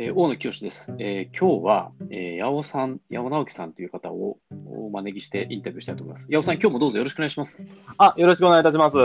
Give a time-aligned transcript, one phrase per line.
[0.00, 0.92] えー、大野清です。
[1.00, 6.28] えー、今日は、えー、八尾さん、八尾直樹さんという方をお招きしてインタビューしたいと思います。
[6.30, 7.66] 八尾さん、今日もどうぞよろしくお願いします。
[7.96, 8.96] あ、よろしくお願いいたします。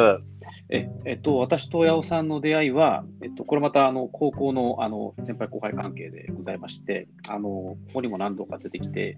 [0.69, 9.17] ええっと、私と八尾さんの出会いは、えっと、これまたあの高校のあの先輩後輩関係でございまして、あのここにも何度か出てきて、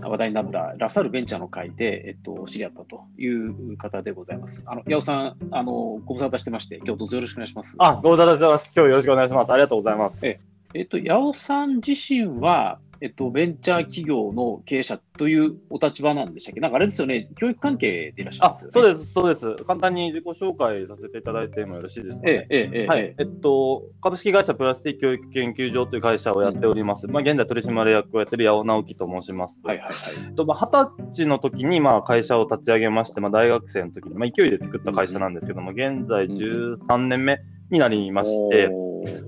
[0.00, 4.62] 話題になったラサールベンチャーの会で、えっと、知り合ったという方でございます。
[4.66, 7.74] あの八尾さん、あのご無沙汰してまして、今日どうぞよろしくお願いします。
[7.78, 8.72] あ、ご無沙汰してます。
[8.76, 9.52] 今日よろしくお願いします。
[9.52, 10.24] ありがとうございます。
[10.24, 10.38] え
[10.74, 16.60] えっと、八尾さん自身は、えっと、ベンチャー企業の経営者というお立場なんでしたっけ？
[16.60, 18.72] なんかあれですよね、教育関係でいらっしゃいますよね。
[18.74, 19.64] そうです、そうです。
[19.64, 23.14] 簡単に自己紹介させていただいてもよろしいですか、ね、ええ、ええ、はい。
[23.16, 27.06] えっと、株式会社プラスティック教育研究所という会社をやっております。
[27.06, 29.64] うん、まあ、現在取締役をやっている八尾直樹と申します。
[29.64, 29.94] はいはいはい。
[30.26, 37.38] えっと、まあ、二十歳の時に、まあ、会社を立ち上げまして、まあ、大学生の時に、まあ、勢いで作った会社なんですけども、現在13年目
[37.70, 38.68] になりまして、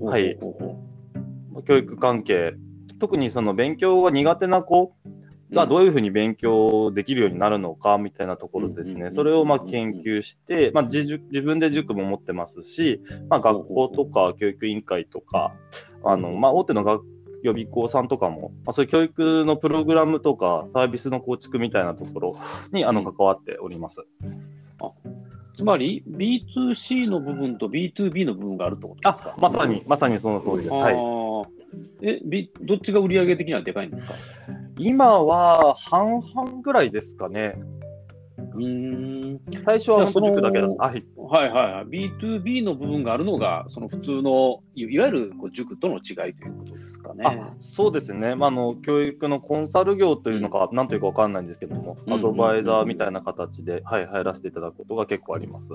[0.01, 0.37] はい。
[1.65, 2.53] 教育関係、
[2.99, 4.93] 特にその勉強が苦手な子
[5.51, 15.53] がどういうふうに勉強できるようになるのかみたいなところですね、それをま研究して、まあ、自分で塾も持ってますし、まあ、学校とか教育委員会とか、
[16.03, 17.03] あのまあ、大手の学
[17.43, 22.35] 予備校さんとかも、まあ、そういう教育のプログラムとかサービスの構築みたいなところ
[22.71, 24.05] にあの関わっております。
[24.79, 24.91] あ
[25.55, 29.35] つまり B2C の部分と B2B の部分があるってことですか？
[29.39, 30.69] まさに、まさにその通りです。
[30.69, 30.95] はい、
[32.01, 34.13] え、B、どっちが売上的にはでかいんですか？
[34.77, 37.55] 今は半々ぐらいですかね。
[38.53, 40.83] うん最初は本当塾だけだった。
[40.83, 47.41] はい、はいはい B2B の部分があるのが、その普通のいわゆるこう塾との違いということですかね。
[47.61, 55.69] そうですね、まあ、あの教育のコンサル業というのか、なんというか分かんないんですけども、アドバイザーみたいな形で、はい、入らせていただくことが結構あります。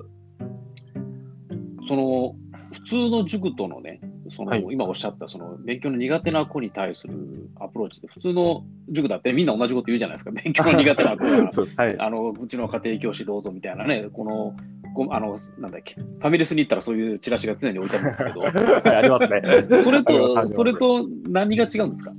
[1.88, 2.34] その
[2.72, 4.00] 普通の塾とのね、
[4.30, 7.14] その、はい、今おっしゃったその勉強の苦手な子に対する
[7.60, 11.50] アプローチで、普通の塾だってみんな同じこと言うじゃないですか、勉強の苦手な子が、
[11.84, 14.54] はい、あのうちの家庭教師どうぞみたいなね、この、
[14.94, 19.82] こあのなんだっけ、ファミレスに行ったらそういうチラシが常に置いてあるんですけど、 ありますね。
[19.82, 22.12] それと、 それと何が違うんですか？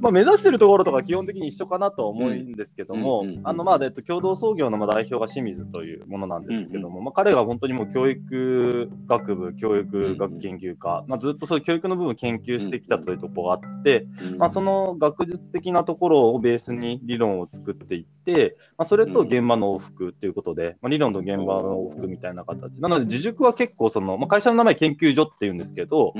[0.00, 14.06] まあ、目指しているところとか基本的に一緒かなと思うんですけども、あのまあえっと、共同創業のまあ代表が清水というものなんですけども、まあ、彼が本当にもう教育学部、教育学研究科、まあ、ずっとそういう教育の部分を研究してきたというところがあって、
[14.38, 22.80] まあ、その学術的なところをベースに理論を作っていって、まあ、それと現場の往復ということで、まあ、理論と現場の往復みたいな形。
[22.80, 26.14] なので、自塾は結構その、まあ、会社の名前研究所っていうんですけど、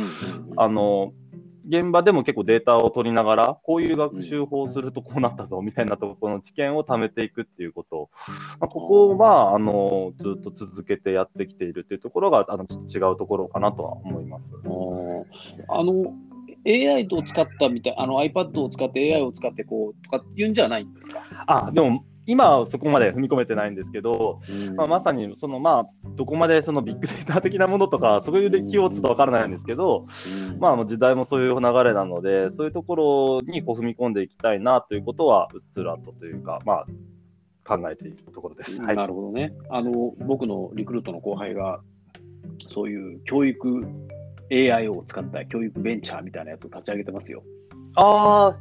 [0.56, 1.12] あの、
[1.68, 8.08] 現場でも結構データを取りながら、こういう学習法をするとこうなったぞみたいなところの知見を貯めていくっていうこと。
[8.58, 14.54] まあ、ここはあのずっと続けてやってきているというところがあのちょっと違うところかなとは思います。
[15.68, 16.14] あの
[16.66, 21.20] AI と使ったみたい、あの iPad を使って AI を使ってこうとか言うんじゃないんですか？
[21.46, 30.06] あでも今はそこまで踏み込めてないんですけど、うん、まあ、まさにその、まあ、どこまでそのビッグデータ的なものとか、そういう歴をちょっと分からないんですけど、
[30.52, 36.86] うん、まあ、時代もそういう流れなので、そういうところにこう踏み込んでいきたいなということは、うっすらとというか、まあ、
[37.64, 38.78] 考えているところです。
[38.82, 39.54] はい、なるほどね。
[39.70, 41.80] あの僕のリクルートの後輩が、
[42.68, 43.86] そういう教育
[44.52, 47.42] AI を使った教育ベンチャーみたいなやつを立ち上げてますよ。
[47.94, 48.56] ああ、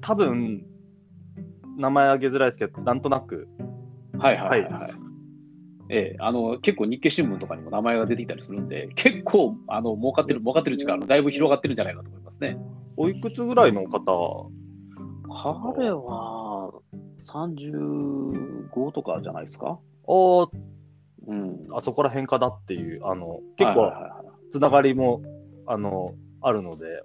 [0.00, 0.64] 多分
[1.76, 3.48] 名前挙げづらいですけど、なんとなく。
[4.18, 4.92] はいはいはい、はい。
[5.88, 12.56] ええ、あの結構日経新聞とかにも名前が出てきたりするんで、結構あの儲かってる、儲かってる時間、だいぶ広がってるんじゃないかと思いますね。
[12.96, 14.50] おいくつぐらいの方？
[15.28, 16.72] 彼は
[17.26, 19.78] 35とかじゃないですか？
[20.08, 20.48] あ、
[21.26, 23.92] うん、あそこら辺かなっていう、あの結構
[24.52, 25.20] つながりも、
[25.66, 26.06] あの
[26.40, 27.02] あるので、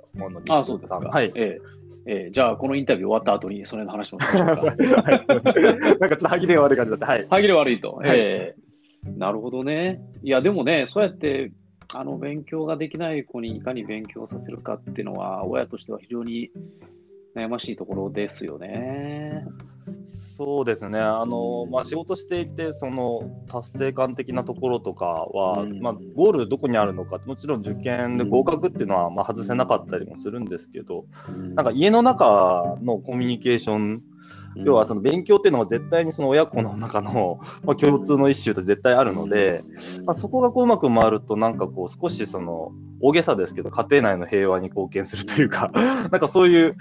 [0.49, 0.99] あそうですか。
[0.99, 1.61] はい、ええ
[2.09, 4.75] えー、じゃあ、このインタビュー終わった後に、それの話もしましょうか。
[5.99, 7.05] なんかちょっと歯切れが悪い感じだった。
[7.05, 7.27] はい。
[7.29, 7.91] 歯切れ悪いと。
[7.91, 10.01] はい、えー、なるほどね。
[10.23, 11.51] いや、でもね、そうやって、
[11.89, 16.49] あの勉強ができない子にいかに勉強させるかっていうのは、親としては非常に
[17.35, 19.45] 悩ましいところですよね。
[20.37, 34.03] そうですね、あのまあ、仕事していて、その達成感的なところとかは、うん、まあ、ゴールどこにあるのか、もちろん受験で合格っていうのはまあ外せなかったりもするんですけど、うん、なんか家の中のコミュニケーション、
[34.57, 39.61] うん、要はその勉強っていうのは絶対にその親子の中の、まあ、共通の一種と絶対あるので、
[40.05, 46.75] まあ、そこがこううまく回ると、なんかこう少しその大げさですけど、家庭内の平和に貢献するというか、 なんかそういう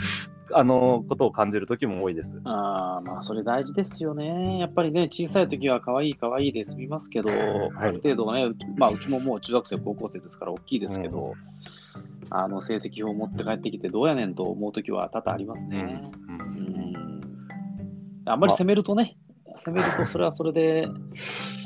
[0.53, 2.41] あのことを感じる時も多いです。
[2.45, 4.59] あまあ、それ大事ですよね。
[4.59, 11.35] やっぱりね、小さい時は可愛い可愛いで済みますけど、はい、ある程度ね、まあ、うちももう中学生、高校生ですから大きいですけど、
[11.95, 16.01] うん、あの成績表を持って帰ってきてどうやねんと思うときは多々ありますね。
[16.29, 17.21] うん、うん
[18.27, 19.17] あんまり攻めるとね、
[19.57, 20.89] 攻めるとそれはそれで、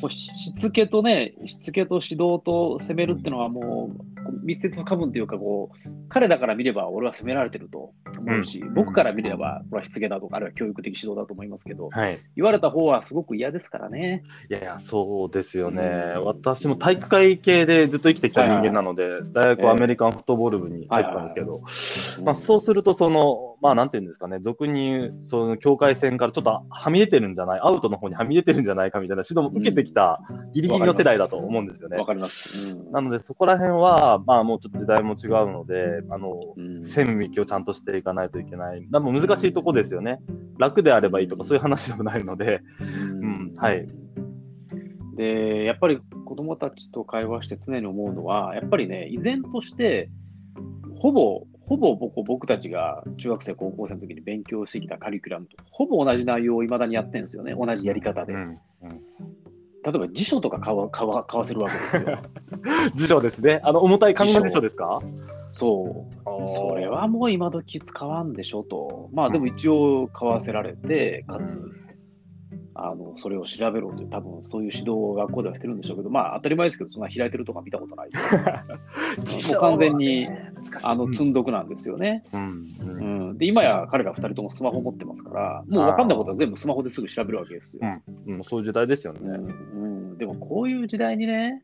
[0.00, 14.22] こうしつけとね、しつけと指導と攻めるっていうのはもう密接不可分というかこう、彼らから見れば俺は責められてると思うし、うん、僕から見ればこれはしつけだとか、あるいは教育的指導だと思いますけど、はい、言われた方はすごく嫌ですからね。
[14.50, 15.82] いやいや、そうですよね、
[16.17, 19.12] うん、私も体育会系でずっと生きてきた人間なので、はい。
[19.12, 21.61] はい、大学はアメリカンフットボール部に入ってたんですけど、
[22.25, 30.20] まあ、そうすると、その、まあ、なんていうんですかね、俗に言う、その境界線からちょっとはみ出てるんじゃない、アウトの方にはみ出てるんじゃないかみたいな指導も受けてきた
[30.52, 31.99] ギリギリの世代だと思うんですよね。
[31.99, 32.75] わ、かります。
[32.75, 38.87] うん、なので、そこら辺は、まあ、もうちょっと時代も違うので、あの、うん、線引きをちゃんとしていかないといけない。
[38.89, 40.21] でも難しいとこですよね。
[40.59, 43.87] 楽であればいいとか、そういう話でもないので、うん、はい。
[45.17, 50.11] で、やっぱり子供たちと会話して常に思うのは、やっぱりね、依然として、
[50.99, 58.33] ほぼほぼ僕僕たちが中学生、高校生の時に勉強してきたカリキュラムとほぼ同じ内容をいまだにやってるんですよね、同じやり方で。
[58.33, 58.59] うんうん、
[59.85, 62.19] 例えば辞書とか買わ買わ買わせるわけですよ。
[62.94, 63.61] 辞書ですね。
[63.65, 65.00] あの重たい紙の辞書ですか？
[65.53, 66.49] そう。
[66.49, 69.09] それはもう今時使わんでしょと。
[69.12, 71.56] まあでも一応買わせられて、かつ、
[72.82, 78.11] あのそれを調べろという、多分そういう指導を学校ではしてるんでしょうけど、まあ当たり前ですけど、そんな開いてるとか見たことない。
[78.15, 80.29] もう完全に
[80.82, 82.23] あの積んどくなんですよね。
[82.32, 87.82] うん、で今や彼ら2人ともスマホ持ってますから、もう分かんないことは全部スマホですぐ調べるわけですよ。
[88.27, 90.19] うん、そういう時代ですよね、うん。
[90.19, 91.62] でもこういう時代にね、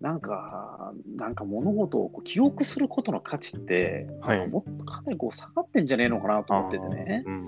[0.00, 7.22] なんか、なんか物事をこう記憶することの価値って、はい、もっとかなりこう下がってんじゃねえのかなと思っててね。
[7.26, 7.38] うんう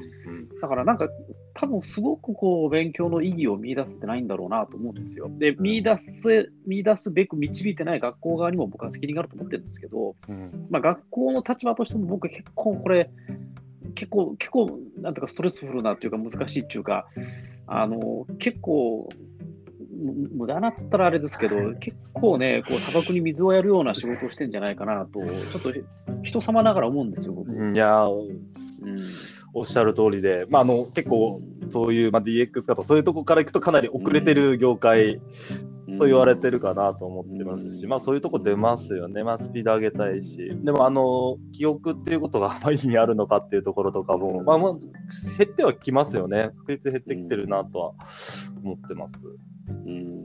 [0.56, 1.08] ん、だからなんか、
[1.54, 5.30] 多分すごくこう勉強の意義を見出せてないんだろうなと思うんですよ。
[5.38, 13.10] で、見出す、見出すべく導いてない学校側にも僕は責任があると思ってるんですけど、うん、まあ学校の立場としても僕結構これ、
[13.94, 17.06] 結構、結構、なんとかストレスフルなっていうか難しいっていうか、
[17.66, 19.08] あの、結構、
[20.34, 25.72] 無駄なっつったらあれですけど、 結構ね、こう砂漠に水をやるような仕事をしてんじゃないかなと、ちょっと
[26.22, 27.50] 人様ながら思うんですよ、僕。
[27.52, 28.46] いや、うん、
[29.54, 31.40] おっしゃる通りで、まあ、あの結構
[31.72, 35.20] そういう、まあ、DX 化とそういうとこからいくとかなり遅れてる業界
[35.98, 44.80] と言われてるかなと思ってますし、まあ、そういうとこ出ますよね、まあ、スピード上げたいし、でもあの記憶っていうことがあまりにあるのかっていうところとかも、まあ、もう
[45.38, 47.92] 減ってはきますよね、確率減ってきてるなとは
[48.62, 49.26] 思ってます。
[49.68, 50.22] うん。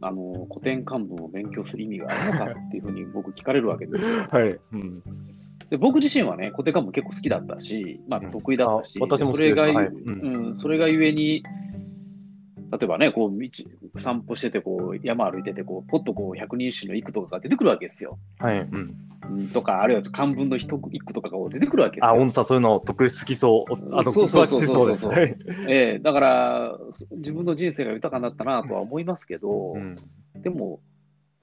[0.00, 4.04] あの古典漢文を勉強する意味があるのかっていうふうに僕聞かれるわけです。
[4.28, 5.02] はい、うん
[5.74, 10.10] で僕自身はね、古典漢文結構好きだったし、まあ、得意だったし、それが、はいう
[10.54, 11.42] ん、それがゆえに、
[12.70, 13.48] 例えばね、こう道
[13.96, 18.20] 散歩しててこう、山歩いててこう、ポッとこう百人一首の一句とかが出てくるわけですよ。
[18.38, 22.10] はい、うんとか、あるいは漢文の一句とかが出てくるわけですよ。
[22.10, 23.98] あ、本当さそういうの得意好きそう。
[23.98, 25.12] あそうそうそうそうそう。
[25.66, 26.78] えー、だから、
[27.16, 29.96] 自分の人生が豊かになったなとは思いますけど、うん、
[30.40, 30.78] でも、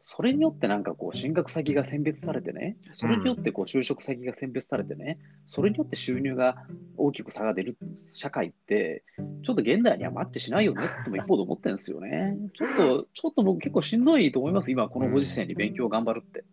[0.01, 6.55] それによってなんかこう進学先が選別されてね、それによってこう就職先が選別されてね、それによって収入が
[6.97, 9.03] 大きく差が出る社会って、
[9.43, 12.37] ちょっと現代にはマッチしないよねっても一方で思ってるんですよね。
[12.53, 16.43] ちょっと、ちょっと僕結構しんどいと思います、今このご時世に勉強頑張るって。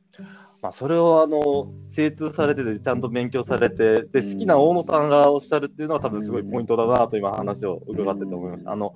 [0.61, 8.73] まあ、それをあの精通されてて、ちゃんと勉強されて、で好きな大野さんがおっしゃるっていうのは、多分すごいポイントだなと今、話を伺ってて思いました。
[8.73, 8.93] あの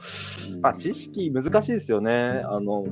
[0.61, 2.43] まあ、知識、難しいですよね。
[2.45, 2.85] あの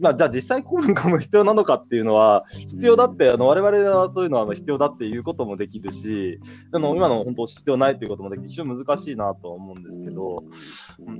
[0.00, 6.40] まあ、じゃあ実際公文化も必要なのかっていうのは、必要だって、あの我々はそういうのは必要だっていうこともできるし、
[6.72, 10.44] あの今の本当必要ないっていうこともできる非常に難しいなとは思うんですけど、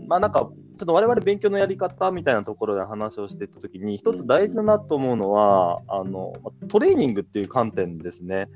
[0.09, 6.33] まあなんか、ちょっと我々勉強のやり方みたいなところで話をしていったときに、一つ大事だなと思うのは、あの
[6.69, 8.49] トレーニングっていう観点ですね。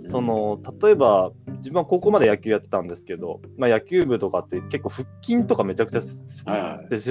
[0.00, 6.44] その例えば、自分は高校まで野球やってたんですけど、まあ、野球部とかって結構腹筋とかめちゃくちゃす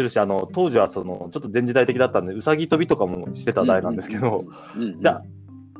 [0.01, 4.39] るし、あの当時はそのちょっと前時代的だったんで、うさぎ跳びとかもしてた代なんですけど、
[5.00, 5.24] じゃあ、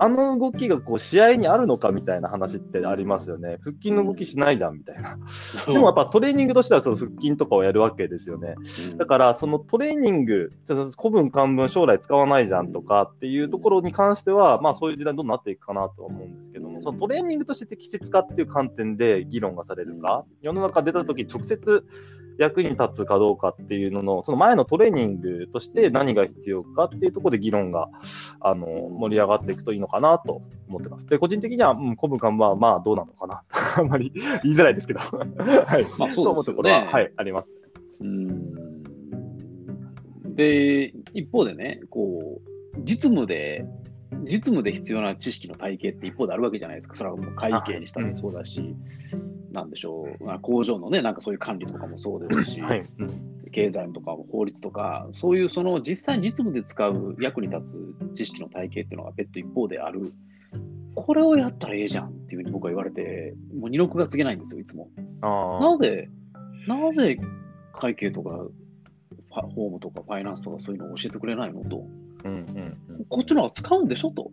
[0.04, 3.60] あの動きがこう試合にあるのかみたいな話ってありますよね。
[3.62, 5.20] 腹筋の動きしないじゃんみたいな。
[5.68, 8.56] でもやっぱトレーニングとしてはその腹筋とかをやるわけですよね。
[8.98, 10.50] だからそのトレーニング、
[10.98, 21.86] 古文漢文将来使わないじゃんとかっていうところに関しては、まあそういう時代にどんどんなっていくかなと思うんですけども、そのトレーニングとして適切かっていう観点で議論がされるか、世の中出た時直接
[22.38, 27.90] 役に立つかどうかっていうのの、その前のトレーニングとして何が必要かっていうところで議論が
[28.40, 31.08] あの盛り上がっていくといいのかなと思ってます。
[31.08, 33.44] で、個人的には、うん、古文館はまあどうなのかな。
[33.78, 34.12] あんまり
[34.44, 35.00] 言いづらいですけど。
[35.04, 35.86] はい。
[36.00, 36.88] まあそうですね。
[36.92, 37.48] はい、あります。
[38.02, 38.82] うん
[40.36, 42.40] で、一方でね、こ
[42.74, 43.66] う、実務で
[44.24, 46.96] 実務で必要な知識の体系って一方であるわけじゃないですか。
[46.96, 57.62] それはもう会計にしたってそうだし、うん、なんでしょう、工場のね、なんかそういう管理とかもそうですし、はいうん、経済とか法律とか、そういうその実際に実務で使う役に立
[58.12, 60.02] つ知識の体系っていうのが別途一方である。
[60.94, 64.90] これをやったらええじゃんっていうふうに僕は言われて、もう二の句がつけないんですよ、いつも。
[65.22, 66.10] なぜ、
[66.68, 67.18] なぜ
[67.74, 68.46] 会計とか、
[69.30, 71.86] ホームとかファイナンスとかそういうのを教えてくれないのと。
[72.26, 72.40] うんうん
[72.98, 74.32] うん、こっちの方が使うんでしょと。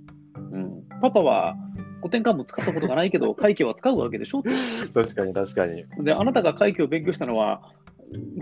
[0.51, 1.57] うん、パパは
[2.01, 4.43] 古典漢文使ったことがないけど、 会計は使うわけでしょ？
[4.43, 4.51] と。
[4.95, 5.85] 確かに確かに。
[6.05, 7.63] で、あなたが会計を勉強したのは、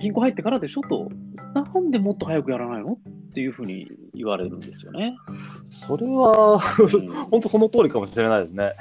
[0.00, 0.82] 銀行入ってからでしょ？
[0.82, 1.08] と。
[1.54, 2.92] なんでもっと早くやらないの？
[2.94, 5.16] っていうふうに言われるんですよね。
[5.70, 8.64] それは、うん、本当その通りかもしれないですね。
[8.64, 8.72] わ、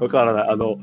[0.00, 0.48] うん、からない。
[0.50, 0.76] あの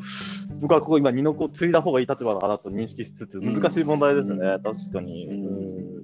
[0.62, 5.28] 僕はここ今、二の子を継いだ方がいい立場だなと認識しつつ、難しい問題ですね、うん、確かに。
[5.28, 6.04] うん、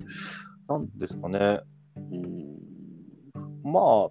[0.67, 1.61] なんですかね。
[1.95, 2.41] うん
[3.63, 4.09] まあ、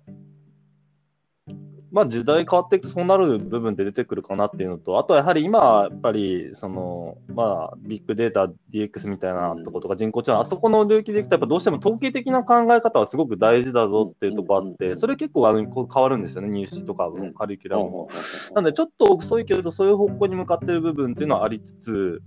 [1.92, 18.08] まあ、時代変わっていくそうなる部分で出てくるかなっていうのと、あとはやはり今、やっぱりその、まあ、ビッグデータ、DX みたいなとことか人工知能、あそこの領域でいくと、やっぱどうしても統計的な考え方はすごく大事だぞっていうところあって、それ結構あの変わるんですよね、入試とかカリキュラムも。
[18.54, 22.22] なので、ちょっと遅いけれど、そういう方向に向かってる部分っていうのはありつつ、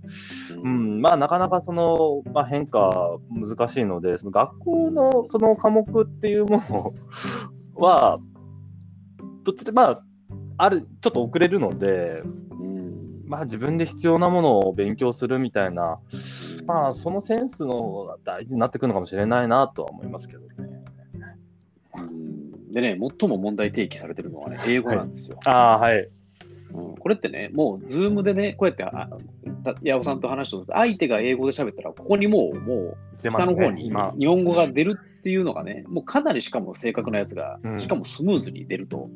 [0.62, 6.92] うん、まあ、なかなかその、まあ、変化難しいので、その学校のその科目っていうもの
[7.76, 8.18] は、
[9.44, 10.02] どっちで、まあ、
[10.56, 15.98] ある、ちょっと遅れるので、うん、まあ自分で必要なものを勉強するみたいな、
[16.66, 20.54] まあそのセンスのが大事になってくるのかもしれないなとは思いますけどね。
[22.72, 25.38] でね、最も問題提起されてるのはね、英語なんですよ。
[25.44, 26.08] はい、ああ、はい。
[26.74, 29.08] うん、これってね、もう、ズームでね、こうやって、あ
[29.84, 39.08] 八尾さんと話して相手が英語で喋ったら、ここにもう、もう、下の方に日本語が出るっていうのがね、もうかなりしかも正確なやつが、しかもスムーズに出ると。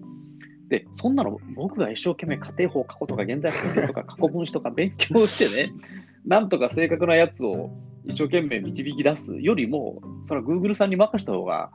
[0.68, 5.72] で、そんなの僕が一生懸命家庭法過去とか現在法とか過去分詞とか勉強してね、
[6.26, 7.70] なんとか正確なやつを
[8.04, 11.70] 一生懸命導き出すよりも、それは Google さんに任した方が、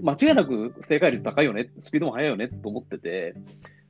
[0.00, 3.34] 間違いなく正解率高いよね、スピードも速いよねと思ってて、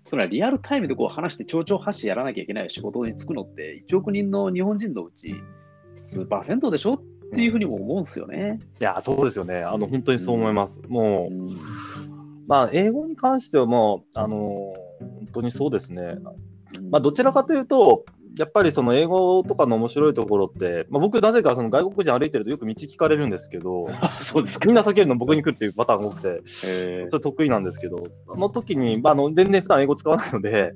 [0.06, 5.36] それはリアルタイムでこう話して丁々発しやらなきゃいけない仕事に就くのって1億人の日本人のうち
[6.02, 8.58] 数パーセントでしょっていうふうにも思うんですよね。
[8.80, 9.62] いや、そうですよね。
[9.62, 10.80] あの本当にそう思います。
[10.82, 11.56] うん、もう、うん
[12.50, 16.16] まあ、英語に関してはもう、あのー、本当にそうですね。
[16.90, 18.04] まあ、どちらかというと、
[18.40, 23.86] やっぱりその英語とかの面白いところって、まあ、僕、なぜかその外国人歩いてるとよく道聞かれるんですけど、
[24.20, 30.68] そうですみんな避けるの僕に来るっていうパターンが多くて、それ得意なんですけど、その時に、まあ、あの全然普段英語使わないので、うん、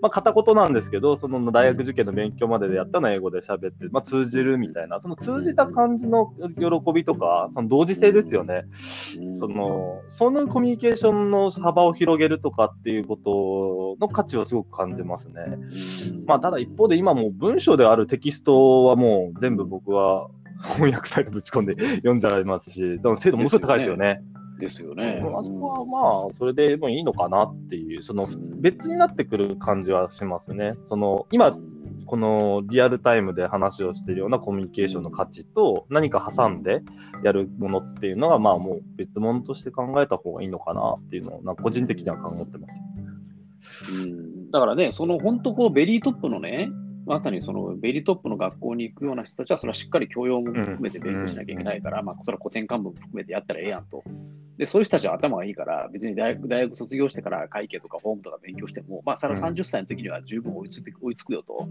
[0.00, 8.62] まあ、片言なんですけど、その大学受験の勉強まででやったのは英語で喋って、まあ、通じるみたいな、その通じた感じの喜びとか、その同時性ですよね。
[9.34, 15.34] そのそのコミュニケーションの幅を広げるとかっていうことの価値をすごく感じますね。
[16.26, 20.28] まあ、ただ一方で今も文章であるテキストはもう全部僕は
[20.76, 24.22] 翻訳サイトぶち込んで 読んじゃいますし、でも精度ものすごい高いですよね。
[24.58, 25.22] ですよね。
[25.26, 28.26] あそこはまあ、それでもいいのかなっていう、その
[28.58, 30.72] 別になってくる感じはしますね。
[30.84, 31.56] その今、
[32.04, 36.82] このリアルタイムで話をしているようなコミュニケーションの価値と何か挟んで
[37.22, 42.82] やるものっていうのが、まあもう別物として考えた方がいいのかなっていうのを、なんか個人的には考えてます。
[44.02, 46.68] うんだからね、その本当こうベリートップのね、
[47.10, 54.04] まさにそのベリートップの学校に行くような人たちは、それはしっかり教養も含めて勉強しなきゃいけないから、まあ、それは古典漢文も含めてやったらええやんと。
[54.58, 61.68] で、そういう人たちは頭がいいから、別に大学大学卒業してから会計とか法務とか勉強しても、まあ、さら30歳の時には十分追いつく追いつくよと。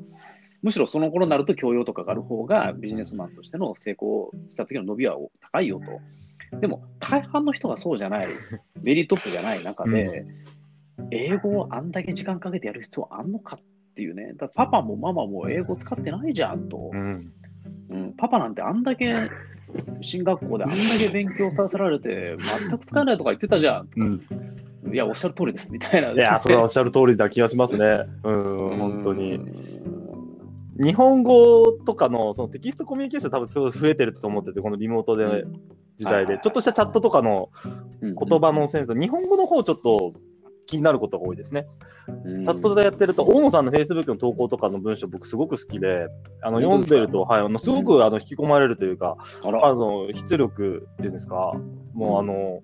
[0.61, 5.15] むしろその頃になると教養とかがある方がビジネスマンとしての成功した時の伸びは
[5.53, 6.59] 高いよと。
[6.59, 8.27] でも、大半の人がそうじゃない、
[8.83, 10.25] ベリートップじゃない中で、
[11.11, 17.33] 英語をあんだけ時間かけてやる必要あんのかっていうね、だパパもママも英語使ってないじゃんと、うん、
[17.89, 19.13] うん、パパなんてあんだけ
[19.99, 22.37] 進学校であんだけ勉強させられて、
[22.69, 26.11] 全く使えないとか言ってたじゃん、うん、いや、おっしゃる通りですみたいな。
[26.11, 29.41] いや、それは おっしゃる通りだ気がしますね、うん、本当に。
[30.81, 35.43] 日本語とかのそのテキストコミュニケーション多分すごい増えてると思ってて、このリモートで
[35.97, 37.49] 時代で、ちょっとしたチャットとかの
[38.01, 40.13] 言葉のセンス、日本語の方ちょっと
[40.69, 41.65] 気になることが多いですね。
[41.65, 46.07] チャットでやってると、大野さんの Facebook の投稿とかの文章、僕すごく好きで、
[46.41, 51.53] あの読んでると、はい、あのすごくあの引き込まれるというか、あの出力っていうんですか、
[51.93, 52.61] もうあの、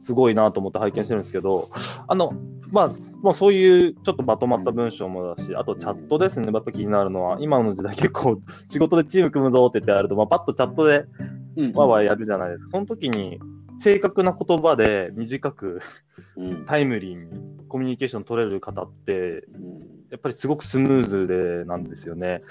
[0.00, 1.68] すごいなと思って拝見してるんですけど、
[2.06, 2.32] あの、
[2.72, 2.90] まあ、
[3.20, 11.04] もうそういうちょっとまとまった文章もだし、あとチャットですね、やっぱ気になるのは、今の時代結構仕事でチーム組むぞって言ってやると、まあ、パッとチャットで
[11.74, 12.70] わわやるじゃないですか。
[12.70, 13.40] その時に、
[13.82, 15.80] 正確な言葉で短く、
[16.66, 19.44] タイムリーにコミュニケーション取れる方って、
[20.10, 22.42] やっぱりすごくスムーズでなんですよね。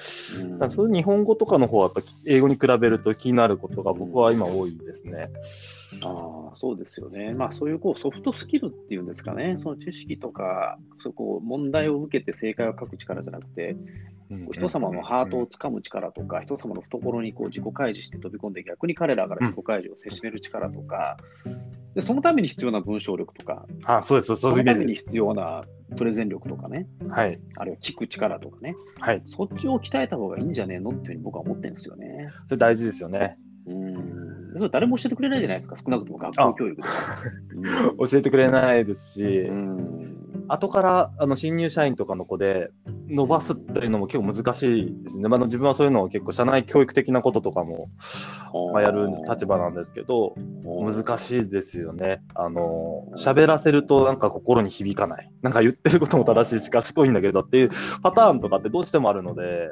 [0.59, 5.29] うん、そういう日本語とかの方はやっぱ英語に比べると気になることが僕は今多いですね。
[6.03, 7.33] ああ、そうですよね。
[7.33, 13.88] まあ、そういうこうソフトスキルっていうんですかね、その知識とか、そこ問題を受けて正解を書く力じゃなくて、うん、
[14.53, 21.17] 人様のハートをつかむ力とか、人様の懐にこう自己開示して飛び込んで、逆に彼らから自己開示をせしめる力とか、
[21.95, 24.35] でそのために必要な文章力とか、あそうです。
[24.35, 25.63] そのために必要な
[25.97, 32.29] プレゼン力とかね、はい、あるいは聞く力とかね、はい、そっちを鍛えた方がいいんじゃねえのっていうふうに僕は思ってるんですよね。
[32.47, 33.38] それ大事ですよね。
[33.67, 34.53] うん。
[34.57, 37.97] それ誰も教えてくれないじゃないですか、少なくとも学校教育では。
[38.09, 40.45] 教えてくれないですし、うん。
[40.47, 42.71] 後からあの新入社員とかの子で
[43.11, 45.27] 伸ばすっていうのも結構難しいですね。
[45.27, 47.87] まあ、自分はそういうのを結構社内教育的なこととかも、
[48.73, 52.23] まあ、やる立場なんですけど、難しいですよね。
[52.33, 55.29] あの、喋らせるとなんか心に響かない。
[55.41, 57.69] なんか言ってることも正しいし賢いんだけどっていう
[58.01, 59.69] パターンとかってどうしてもあるので、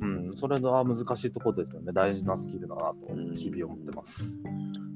[0.00, 1.92] うん、それは難しいところですよね。
[1.92, 2.96] 大事なスキルだなと
[3.34, 4.36] 日々思ってます。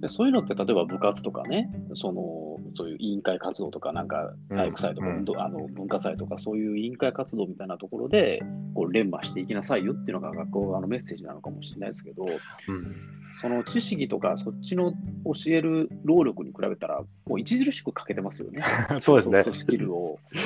[0.01, 8.43] でそういうのって例えば部活とかね、そのそういう委員会活動とか、なんか体育祭とか、うん、あの文化祭とか、そういう委員会活動みたいなところで、
[8.75, 12.97] こう連磨していきなさいよっていうのが学校側のメッセージなのかもしれないですけど、うん、
[13.41, 14.93] その知識とか、そっちの
[15.25, 18.63] 教える労力に比べたら、もう著しく欠けてますよね。
[19.03, 19.43] そうですね。
[19.43, 20.43] スキルを教え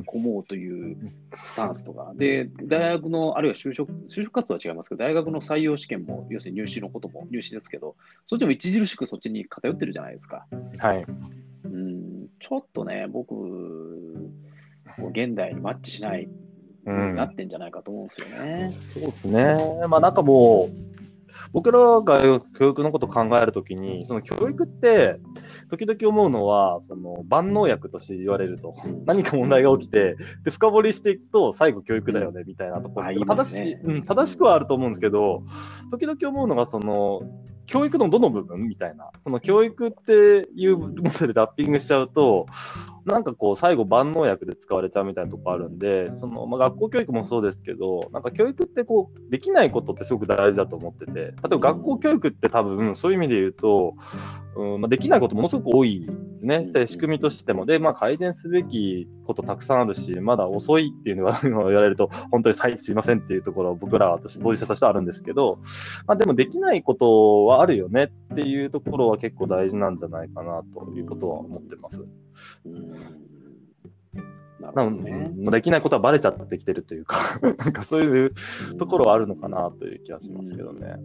[0.00, 0.96] 込もうという
[1.44, 2.12] スタンスとか。
[2.16, 10.46] で、大学の、あるいは就職、就職活動は違いますけど、大学の採用試験も、要するに入試のことも入試ですけど、そっちも著しくそっちに偏ってるじゃないですか。
[10.78, 11.06] はい。
[11.64, 13.34] うん、ちょっとね、僕、
[15.12, 16.41] 現代にマッチしない、うん、
[16.84, 18.70] なってんじゃないかと思うんですよね。
[18.70, 19.86] そうですね。
[19.88, 21.02] まあなんかもう、
[21.52, 25.20] 僕らが教育のことを考えるときに、その教育って、
[25.70, 35.42] 時々思うのは、その万能薬として言われると、何か問題が起きて、で深掘りしていくと、最後教育だよねみたいなところ、正しうん、正しくはあると思うんですけど、
[35.90, 37.20] 時々思うのが、その
[37.66, 42.46] 教育のどの部分みたいな、その教育っていうモデルでラッピングしちゃうと、
[43.04, 53.94] なんかこう、最後万能薬で使われちゃうみたいなとこあるんで、そのまあ、学校教育もそうですけど、なんか教育ってこう、できないことってすごく大事だと思ってて、例えば学校教育って多分、そういう意味で言うと、
[54.54, 57.66] うんまあ、できないことものすごく多いですね、仕組みとしても。
[57.66, 65.58] で、まあ、改善すべきことたくさんあるし、まだ遅いっていうのは言われると、本当にすいませんっていうところ、僕らは当事者としてはあるんですけど、
[66.06, 72.04] まあ、でもできないことはあるよねっていうところは結構大事なんじゃないかなということは思ってます。
[72.64, 72.90] うん。
[74.60, 78.32] なるほどね、できないことはばれちゃってきてるというか なんかそういう
[78.78, 80.96] ところはあるのかなという気がしますけどね。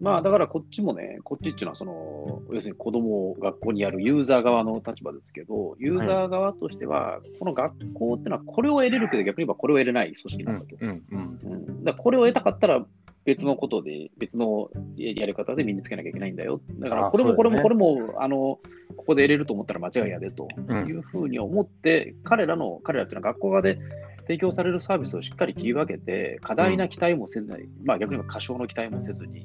[0.00, 11.38] まあだからこっちもね、こっちっていうのはその、要するに子供を学校にやるユーザー側の立場ですけど、ユーザー側としては、この学校っていうのはこれを得れるけど逆に言えばこれを得れない組織なんだけど、うんうん。
[11.42, 12.86] うん、だこれを得たかったら
[13.24, 16.60] 別のことで、別のやり方で身につけなきゃいけないんだよ。
[16.78, 18.58] だからこれもこれもこれも、あの、
[18.96, 20.48] ここで得れると思ったら間違いやでと
[20.86, 23.78] いうふうに思って、彼らの、彼らっていうのは学校側で
[24.22, 29.44] 提供されるサービスをしっかり切り分けて、過大な期待もせずに、まあ逆に言えば過小の期待もせずに、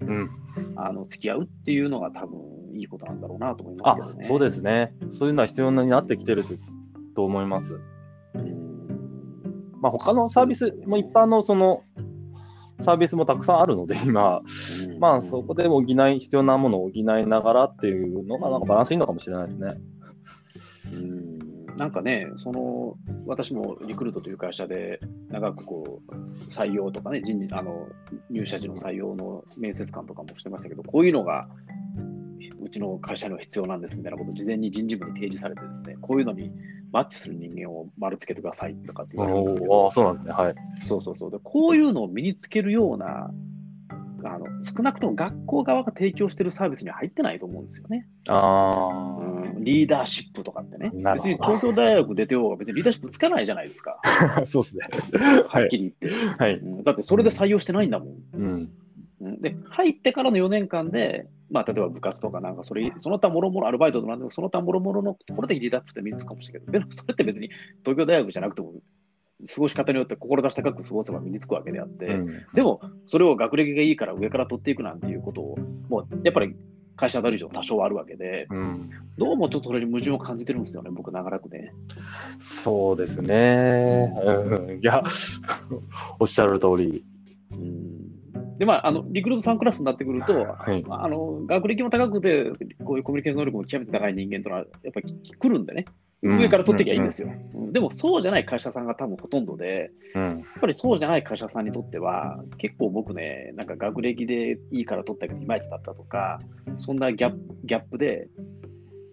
[0.76, 2.40] あの付き合うっていうのが多分
[2.76, 4.26] いいことなんだろうなと思いますけどね。
[4.26, 4.94] そうですね。
[5.10, 6.44] そういうのは必要になってきてる
[7.16, 7.80] と思います。
[9.82, 11.84] まあ、他のサービスも一般のその
[12.82, 14.42] サービスもたくさんあるので、今、
[15.00, 19.74] まあそこで補い、必要なものを補いながらっていうのが、なんかバランスいいのかもしれないですね。
[20.94, 21.36] うん。
[21.78, 27.88] なんかね、その私もリクルートという会社で長くこう採用とかね人事あの、
[28.30, 31.50] 入社時の採用の面接官とかもしてましたけど、こういうのが
[32.62, 36.52] うちの会社には必要なんですみたいなことを事前に人事部に提示されてですね、こういうのに
[36.92, 40.32] マッチする人間を丸つけてくださいとかって言われるんですけど、あそうなんですね。
[40.34, 40.56] はい。
[40.82, 41.32] そうそうそう。
[41.32, 43.32] でこういうのを身につけるような、
[44.24, 48.08] あの少なくとも学校側が提供しているサービスには入ってないと思うんですよね。
[48.30, 50.92] あうん、リーダーシップとかってね。
[50.94, 54.00] 別に東京大学出てようが別にリーダーシップつかないじゃないですか。
[54.48, 55.20] そうですね。
[55.48, 56.84] はっきり言って、はい、うん。
[56.84, 58.10] だってそれで採用してないんだもん。
[58.34, 58.70] うん
[59.22, 67.50] で、入ってからの4年間で、まあ、例えば部活とかなんかそれ、その他もろもろアルバイトとかその他もろもろのところでリーダーって身につくかもしれないけど、それって別に
[67.84, 68.74] 東京大学じゃなくても、
[69.54, 75.58] 過ごし方によって志高く過ごせば身につくわけであって、うん、でも、それを学歴がいいから上から取っていくなんていうことを、
[75.90, 76.56] もうやっぱり
[76.96, 81.74] 会社当たり上多少あるわけで、うん、どうもちょっとそれに矛盾を感じてるんですよね、僕、長らくね。
[82.40, 84.14] そうですね。
[84.24, 85.04] うん、いや、
[86.20, 87.04] おっしゃる通り。
[87.52, 88.05] うん
[88.58, 92.52] で、まあ、あのリクルート3クラスになってくると、はい、あの学歴も高くて、
[92.84, 95.86] こういうコミュニケーション能力も極めて高い人間というのは、やっぱり来るんでね、
[96.22, 106.40] 上から取ってきゃいいんですよ、うんうん、でもそうじゃない会社さんが多分ほとんどで、うん、やっぱりそうじゃない会社さんにとっては、結構僕ね、なんか学歴でいいから取ったけど、いまいちだったとか、
[106.80, 107.32] そんなギャ
[107.68, 108.28] ップで、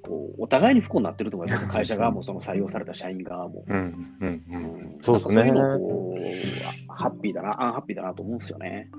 [0.03, 3.65] こうお互いに不幸になってると思いますよ、会社側もその採用された社員側も。
[3.67, 5.53] うんうんうん、そうですね。
[5.53, 8.91] こうハッピーだな、アンハッピーだなと思うんですよね。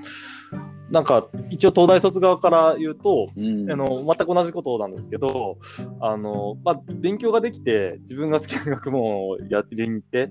[0.90, 5.58] なんか一応東大卒側から言うと、うん、あの全く同じことなんですけど
[6.00, 10.30] あの、まあ、勉強ができて自分が好きな学問をやりに行って、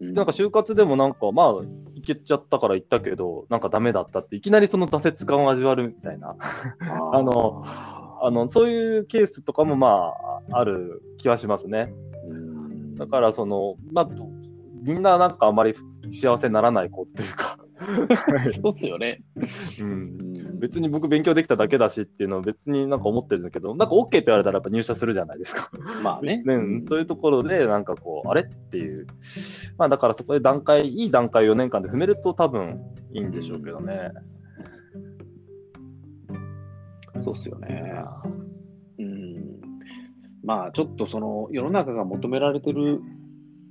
[0.00, 6.36] うん、なんか就活でもなんかまあいけちゃったから行ったけどなんかダメだったっていきなりその挫折感を味わるみたいな。
[7.12, 7.64] あの
[8.26, 10.12] あのそういうケースとかもま
[10.50, 11.92] あある気はしますね。
[12.96, 14.08] だからその、まあ、
[14.82, 15.74] みんななんかあまり
[16.12, 17.56] 幸せにならない子っていうか
[18.60, 19.22] そうっすよね。
[19.78, 20.58] うん。
[20.58, 25.70] 別に僕勉強できただけだしっていうのを別になんか思ってるんだけど、なんか OK って言われたらやっぱ入社するじゃないですか。
[26.02, 26.42] まあね。
[26.44, 29.06] ねそういうところでなんかこう、あれっていう。
[29.78, 32.80] まあだからそこで段階、いい段階を4年間で踏めると多分
[33.12, 34.10] いいんでしょうけどね。
[37.22, 37.94] そうっすよね。
[38.98, 39.60] うん。
[40.44, 43.00] まあちょっとその世の中が求められてる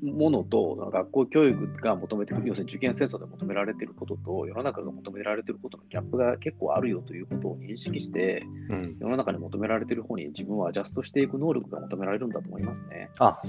[0.03, 13.09] ものと、学校教育が求めてくる、要するに受験戦争で求められていることと、世の中が求められていることのギャップが結構あるよということを認識して、うん、世の中に求められている方に自分をアジャストしていく能力が求められるんだと思いますね。
[13.19, 13.39] あ、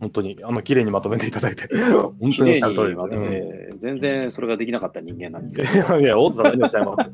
[0.00, 2.54] 本当に、あの綺麗にまとめていただいて、 本当に綺麗
[2.88, 5.66] にまとめて、うん、全然それができなかった人間なんですよ。
[6.00, 7.10] いや、大津さん何おっしゃいます。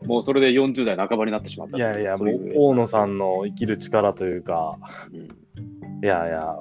[0.06, 1.78] もうそれで40代半ばになってしまった。
[1.78, 4.72] いやいや、もう大野さんの生きる力というか、
[5.12, 6.56] うん、いやいや、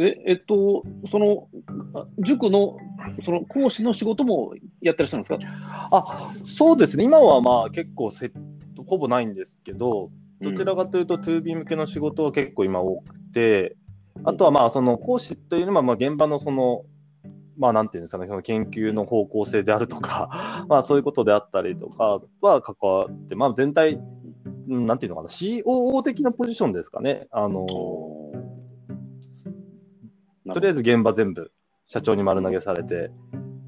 [0.00, 1.48] え、えっと、その、
[2.18, 2.78] 塾の、
[3.24, 5.88] その講師の仕事もやってらっしゃるんですか？
[5.90, 7.04] あ、そうですね。
[7.04, 8.32] 今はまあ結構セ
[8.86, 10.10] ほぼないんですけど、
[10.40, 13.76] どちらかというと 2B 向けの仕事は結構今多くて、
[14.24, 16.84] あとはまあその講師というのはまあ現場のその、
[17.58, 24.00] まあなんていうんですかね、その研究の方向性であるとか、 まあそういうことであったりとかは関わって、まあ全体、
[24.66, 27.26] なんていうのかな、COO 的なポジションですかね。
[27.32, 27.66] あの
[30.54, 31.50] とりあえず現場全部
[31.86, 33.10] 社長に丸投げされて、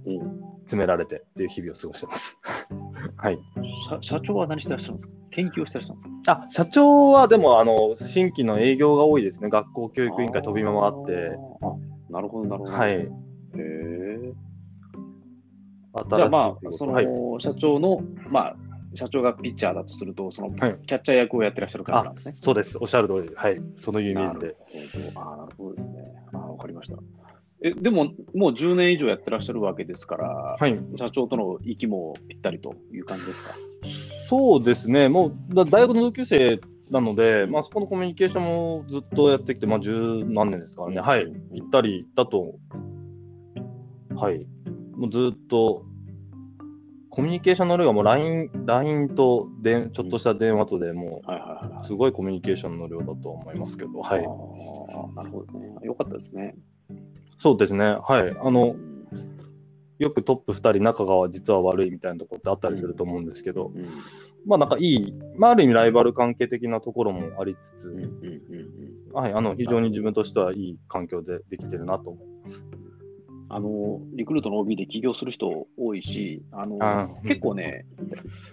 [0.07, 0.19] うん、
[0.61, 2.39] 詰められてっていう日々を過ごしてます。
[3.17, 3.39] はい、
[4.01, 5.13] 社長は何してらっしゃるんですか？
[5.31, 6.33] 研究をしてらっしゃるんですか？
[6.45, 9.49] あ社長はでもあの新規の営業が多いですね。
[9.49, 11.37] 学校教育委員会飛び回って。
[12.11, 12.73] なるほど、なるほど。
[12.73, 12.93] はい。
[12.93, 13.09] へ
[13.57, 14.33] え。
[16.09, 17.07] じゃあまあ、その、はい、
[17.39, 18.57] 社長の、まあ、
[18.95, 22.35] 社長がピッチャーだとすると、その、キャッチャー役をやってらっしゃる方なんですね。
[22.35, 24.57] そうです、おっしゃる通り、はい、そのイメージで。
[25.15, 26.02] あなるほどですね。
[26.63, 26.99] かりました。
[27.65, 33.55] えでも、もう10年以上やってらっしゃるわけですから、はい、社長との息もぴったりという感じですか？
[34.29, 42.55] そうですね、もう大学の同級生なので、まあ、そこのコミュニケーションもずっとやってきて、まあ、十何年ですからね、はい、ぴったりだと、
[44.17, 44.47] はい、
[44.97, 45.85] もうずっと
[47.11, 51.21] コミュニケーションの量がもう LINE, LINE とでちょっとした電話とでも
[51.83, 54.27] う、すごいコミュニケーションの量だと思いますけど、はい。
[55.15, 55.75] なるほどね。
[55.83, 56.55] よかったですね。
[57.39, 57.97] そうですね。
[58.03, 58.37] はい。
[58.39, 58.77] あの、
[59.99, 63.89] よくトップ2人、仲が実は悪いみたいなところってあったりすると思うんですけど、うんうん、
[64.47, 68.13] まあなんかいい、まあ、ある意味ライバル関係的なところもありつつ、
[69.13, 72.65] はい、あの非常に自分としてはいい環境でできてるなと思います。
[73.55, 77.85] あの、リクルートの OB で起業する人多いし、あの、あ結構ね、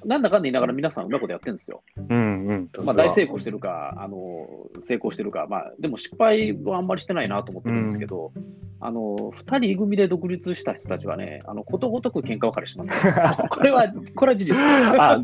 [0.04, 1.84] なんだかんだ言いながら皆さんうまいことやってるんですよ。
[2.10, 2.70] うんうん。
[2.84, 8.44] まあ大成功してるか、あの、成功してるか、まあでも失敗はあんまりしてないなと思ってるんですけど、うん、
[8.82, 12.98] あの、二人組で独立した人たちはね、あの、ことごとく喧嘩別れします、ね、
[13.50, 15.18] これは、これは事実あ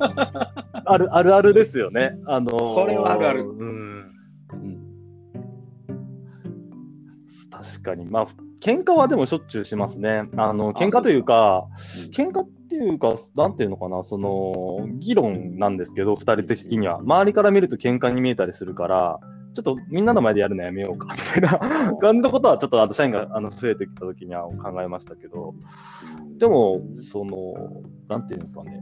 [0.86, 1.14] ある。
[1.14, 2.18] あるあるですよね。
[2.28, 3.44] あのー、これはあるある。
[3.44, 4.15] うん。
[7.66, 8.06] 確かに。
[8.06, 8.28] まあ
[8.62, 10.24] 喧嘩はでもしょっちゅうしますね。
[10.38, 11.68] あの喧嘩というか、
[12.12, 17.00] 喧嘩っていうか、なんていうのかな、その議論なんですけど、2人的には。
[17.00, 19.20] 周りから見ると喧嘩に見えたりするから、
[19.56, 21.60] ちょっとみんなの前でやるのやめようかみたいな
[22.02, 25.54] 感じのことは、ちょっとあと社員があの増えてきたときには考えましたけど、
[26.38, 27.54] でも、その、
[28.10, 28.82] なんていうんですかね、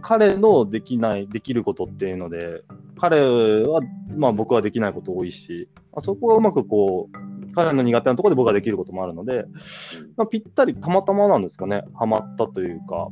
[0.00, 2.62] 彼のできない、できることっていうので、
[2.98, 3.20] 彼
[3.64, 3.80] は、
[4.16, 9.44] まあ僕はできないこと多いし、あそこはうまくこう、彼の苦手なところで僕ができることもあるので、
[10.16, 13.08] まあ、ぴったりたまたまなんですかね、はまったというか、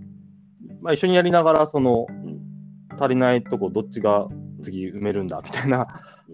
[0.81, 2.07] まあ、一緒にやりながら、その、
[2.99, 4.29] 足りないとこどっちが
[4.63, 5.87] 次埋めるんだみたいな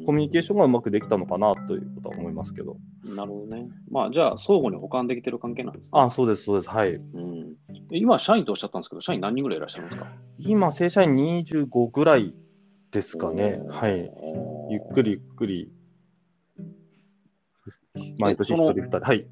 [0.07, 2.77] コミュニケーションがうまくできたのかなということは思いますけど。
[3.05, 3.69] なるほどね。
[3.91, 6.69] まあ、じゃあ、相互に補完できてる関係なんですか、あそうです、そうです。
[6.71, 6.95] はい。
[6.95, 7.55] うん
[7.91, 10.07] 今、社員とおっしゃったんですけど、社員何人ぐらいいらっしゃるんですか？
[10.39, 12.35] 今、正社員25ぐらい
[12.91, 13.61] ですかね。
[13.71, 14.11] はい。
[14.71, 15.73] ゆっくりゆっくり。
[18.19, 18.99] 毎年1人、2人。
[19.01, 19.27] はい。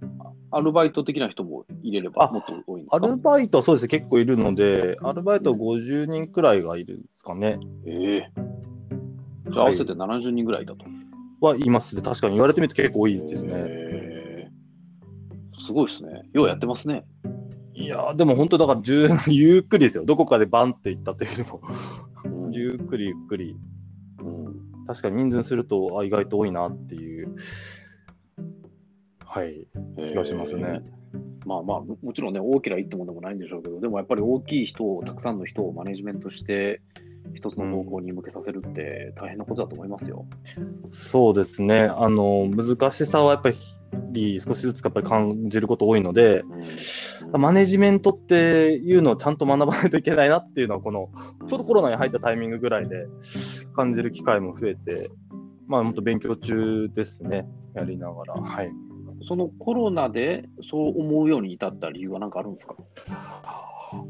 [0.50, 2.96] アルバイト的な人も入れればもっと多いんですか。
[2.96, 7.58] アルバイトはそうですね、結構いるので、アルバイト50人くらいがいるんですかね。
[7.86, 8.30] ええ。
[9.46, 10.84] ー、じゃあ合わせて70人ぐらいだと。
[11.40, 12.02] はい、ますね。
[12.02, 13.18] 確かに言われてみると結構多い。
[13.18, 13.52] ですね。
[13.54, 15.86] えー、すごい。
[15.86, 16.28] ですね。
[16.32, 17.04] ようやってますね。
[17.74, 17.86] い。
[17.86, 18.80] やでも本当だから
[19.26, 20.04] ゆっくりですよ。
[20.04, 20.94] どこかでバンってい。
[20.94, 21.26] ったとい。
[21.26, 21.60] うよりも、
[22.24, 23.56] うん、ゆっくりゆっくり。
[24.20, 26.52] うん、確かに人数するとあ意外と多い。
[26.52, 27.24] なってい。
[27.24, 27.36] う。
[29.36, 29.66] はい、
[30.08, 30.80] 気がしますね。
[31.44, 36.80] まあまあ、もちろんね、大きな一手もでもないんでしょうけど、でもやっぱり大きい人を、たくさんの人をマネジメントして、
[37.34, 40.24] 一つの方向に向けさせるって大変なことだと思いますよ。
[40.56, 41.82] うん、そうですね。
[41.82, 43.52] あの、難しさはやっぱ
[44.12, 46.42] り少しずつやっぱり感じること多いので、
[47.32, 51.10] うん、マネジメントっていうのをちゃんと学ばないといけないなっていうのは、この、
[51.46, 53.06] ちょうどコロナに入ったタイミングぐらいで
[53.74, 55.10] 感じる機会も増えて、
[55.68, 58.34] まあ、本当勉強中ですね、やりながら。
[58.34, 58.70] はい。
[59.22, 62.74] そのコロナでそう思うように至った理由は何かあるんですか？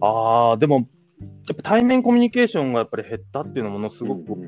[0.01, 0.89] ああ、でも、
[1.21, 4.41] やっぱ対面コミュニケーションがやっぱり減ったっていうのものすごく大き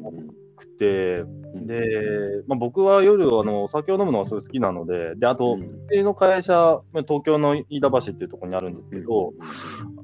[0.56, 5.58] くて、で、まあ、僕は夜あのお酒を飲むのがすごい好きなので、であと、う
[5.92, 9.32] ちの会社、東京の飯田橋っていうところにあるんですけど、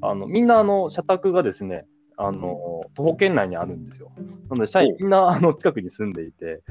[0.03, 4.12] あのみんなあの社宅がですね、あの徒歩圏内にあるんですよ。
[4.48, 6.62] なので、社員みんなあの近くに住んでいて、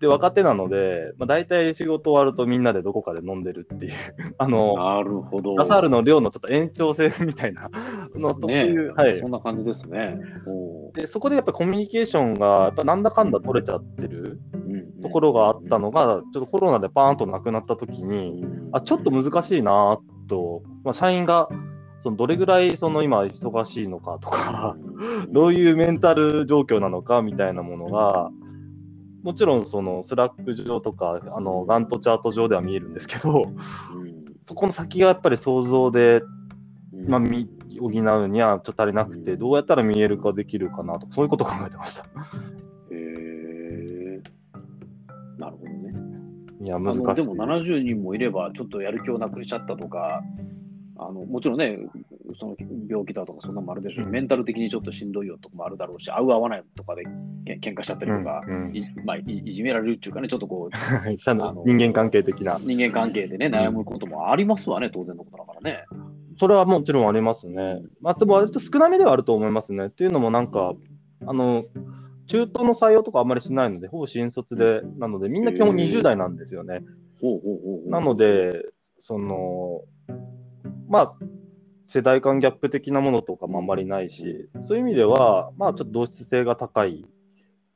[0.00, 3.92] で若手なので、まあ、大体仕事終わるとみんなでどこかで飲んでるっていう、
[4.38, 5.54] あのなるほど。
[5.54, 7.70] ガサールの量のちょっと延長線みたいな
[8.14, 10.18] のとね、いう、はい、そんな感じですね。
[10.94, 14.40] でそこでやっぱコミュニケーションがやっぱなんだかんだ取れちゃってる
[15.02, 21.48] ところがあったのが、ちょっとコロナでパーンとなくなった時に、あちょっと難しいなと、まあ、社員が
[22.02, 24.76] そのどれぐらいその今忙しいのかとか、
[25.30, 28.30] どういうメンタル状況なのかみたいなものが、
[29.22, 33.44] もちろんそのスラック上とか、あのガントチャート上では見えるんですけど、
[34.40, 36.22] そこの先がやっぱり想像で、
[37.06, 37.26] まあ、補
[37.88, 42.02] うにはちょっと足りなくて、どうやったら見えるかできるかなとか、そういうことを考えてました。
[42.02, 42.06] へ
[42.90, 44.22] え
[45.38, 45.94] なるほどね。
[46.62, 47.14] いや、難しい。
[47.14, 50.22] でも70人もいれば、ちょっとやる気をなくしちゃったとか、
[51.08, 51.78] あのもちろんね、
[52.38, 52.56] その
[52.88, 57.04] 病気だとかそんなのもあるでしょう、うん、メンタル的にちょっとしんどいよとかもあるだろうし、合う合わないとかで
[57.44, 60.70] け喧嘩しちゃったりとか、うんうん、いまあ、いじめられるっていうかね、ちょっとこう、
[61.66, 62.58] 人間関係的な。
[62.58, 65.84] 人間関係でね、悩むこともありますわね、当然のことだからね。
[66.38, 67.82] それはもちろんありますね。
[68.00, 69.86] まあ、でも割と少なめではあると思いますね。
[69.86, 70.74] っていうのもなんか、
[71.26, 71.62] あの、
[72.26, 76.80] 中東の採用とかあんまりしないので、ほぼ新卒で、なので、みんな基本20代なんですよね。
[77.86, 78.64] なので、
[79.00, 79.82] その、
[80.92, 81.14] まあ、
[81.88, 87.06] 世代間ギャップ的なものとかもあんまりないし、そういう意味では、まあ、ちょっと同質性が高い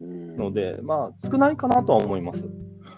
[0.02, 2.46] ので、まあ、少ないかなとは思います。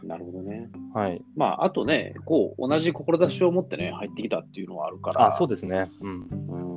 [0.03, 0.71] なるほどね。
[0.93, 1.23] はい。
[1.37, 5.29] まあ、あとね、こう、同じ志を持ってね、入ってきたっていうのはあるから。
[5.29, 5.89] あ、そうですね。
[6.01, 6.27] うん。
[6.51, 6.69] うん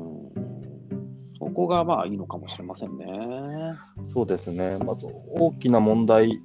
[1.39, 3.07] そこがまあいいのかもしれませんね。
[4.13, 4.77] そうですね。
[4.77, 6.39] まず大きな問題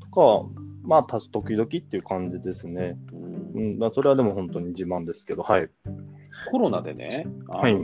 [0.00, 0.44] とかは、
[0.82, 2.96] まあ、時々っていう感じですね。
[3.54, 5.68] うん、まあ、それはでも本当に自慢ですけど、はい。
[6.50, 7.76] コロナでね、あのーはい、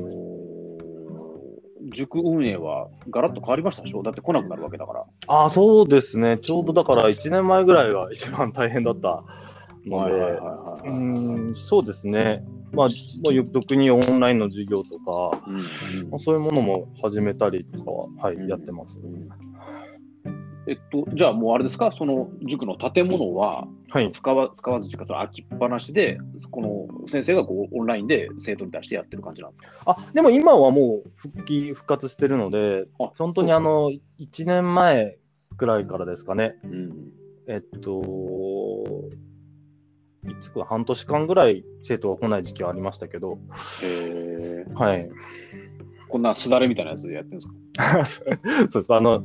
[1.92, 4.02] 塾運営はガラッと変わりましたでしょ？
[4.02, 5.04] だって来なくなるわけだから。
[5.28, 6.38] ああ、そうですね。
[6.38, 9.22] ちょうどだから1年前ぐらいが一番大変だった
[9.86, 10.14] ので、
[10.88, 12.44] うん、そうですね。
[12.72, 12.88] まあ、
[13.24, 15.58] まあ、特にオンラインの授業とか、うんう
[16.06, 19.00] ん、まあ、そういうものも始めたりとかは、はい、うん、やってます。
[19.00, 19.28] うん
[20.68, 23.68] えっと、じゃあもうあれですか、その塾の建物は
[24.14, 26.18] 使わ,、使わずというか、空きっぱなしで、
[26.50, 29.92] この先生がこうオンラインで生徒に対してやってる感じなんですか？
[29.92, 35.18] あでも今はもう復帰、復活してるので、本当にあの1年前
[35.56, 36.92] くらいからですかね、うん、
[37.46, 39.04] えっと、
[40.28, 43.38] いつか半年間ぐらい生徒が来ない時期はありましたけど、
[43.82, 45.08] へはい。
[46.08, 48.36] こんなすだれみたいなやつでやってるんですか？
[48.70, 48.94] そうです。
[48.94, 49.24] あの、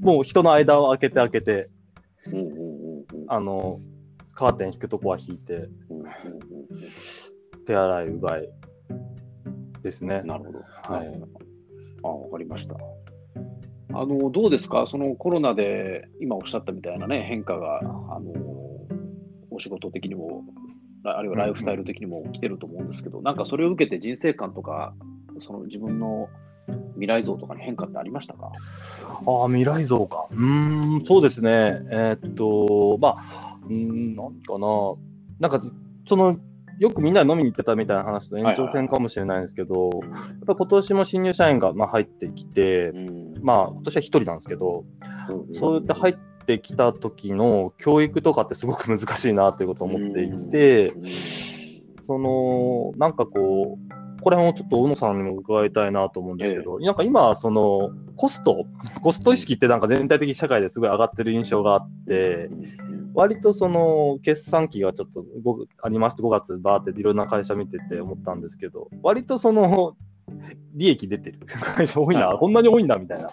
[0.00, 1.70] もう人の間を開けて開けて、
[3.28, 3.80] あの、
[4.34, 5.68] カーテン引くとこは引いて、
[7.66, 8.48] 手洗い、うがい
[9.82, 10.22] ですね。
[10.24, 10.58] なるほど。
[10.94, 11.22] はい。
[12.02, 12.76] あ、わかりました。
[13.94, 14.86] あの、どうですか？
[14.86, 17.82] そのコロナで、今おっしゃったみたいなね、変化が、あ
[18.20, 18.32] の、
[19.50, 20.44] お仕事的にも、
[21.04, 24.94] あるいはライフスタイル的にも来てると思うんですけど、なんかそれを受けて人生観とか、
[25.40, 26.28] その自分の
[26.94, 28.52] 未来像とかに変化ってありましたか？
[29.26, 30.26] ああ、未来像か。
[30.30, 31.80] うん、そうですね。
[31.90, 34.68] えー、っと、まあ、うん、なんかな。
[35.40, 35.60] なんか、
[36.08, 36.38] その、
[36.78, 44.84] よくみんなで飲みに行ってたみたいな話と延長戦かもしれないんですけど、やっぱ今年も新入社員がまあ入ってきて、うん、まあ今年は1人なんですけど、
[45.48, 51.08] うん、そうやって入ってきた時の教育とかってすごく難しいなっていうことを思っていて、うん、
[52.00, 58.64] そのなんかこうこれもちょっと小野さんにも伺いたいなと思うんですけど、ええ、なんか今、そのコスト、
[59.02, 62.48] コスト意識ってなんか全体的に社会ですごい上がってる印象があって、
[63.14, 65.24] 割とその決算期がちょっと
[65.82, 69.96] ありまして、5月バーっていろんな会社見てて思ったんですけど、割とその
[70.74, 71.38] 利益出てる。
[71.46, 73.28] 会 社多いな、こんなに多いんだみたいな。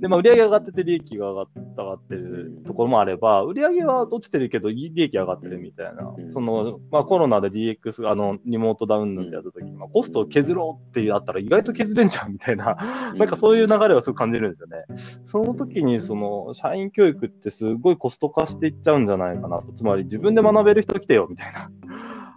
[0.00, 12.76] で、まあ、売上上がってて利益が上がったがってるところもあれば、売上は落ちてるけど、利益上がってるみたいな、その、まあ、コロナで DX、あの、リモートダウンってやった時に、まあ、コストを削ろうってあったら意外と削れんじゃんみたいな、
[13.16, 14.84] なんかそういう流れはすごく感じるんですよね。
[15.24, 19.72] その時に、その、社員教育ってすごいコスト化していっちゃうんじゃないかなと。
[19.72, 21.70] つまり、自分で学べる人来てよみたいな。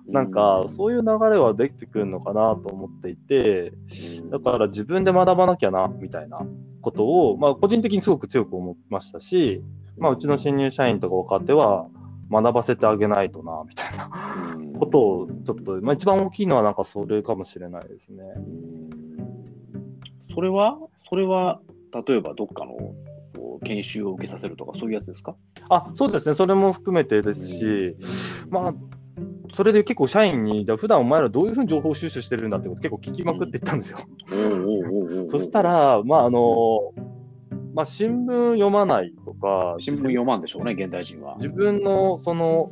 [0.08, 3.74] なんか、そういう流れはできてくるのかなと思っていて、
[4.30, 6.42] だから自分で学ばなきゃな、みたいな
[6.82, 9.63] ことを、まあ、個人的にすごく強く思いましたし、
[9.98, 11.88] まあ、うちの新入社員とか若手は、
[12.32, 14.10] 学ばせてあげないとな、みたいな
[14.80, 18.24] ことを、ちょっと、まあ、一番大きいのはなんかそれかもしれないですね。
[20.34, 20.78] それは、
[21.10, 21.60] それは、
[22.08, 22.76] 例えばどっかの
[23.63, 25.36] 研修を受けさせるとか、そういうやつですか？
[25.70, 27.96] あそうですね、それも含めてですし、
[28.50, 28.74] まあ、
[29.54, 34.00] それで結構社員に、普段お前らどういうふうに情報収集してるんだってこと結構聞きまくっていったんですよ。
[35.28, 36.94] そしたら、まああの、
[37.76, 41.36] まあ、新聞読まないとか、新聞読まんでしょうね、現代人は。
[41.38, 42.72] 自分のその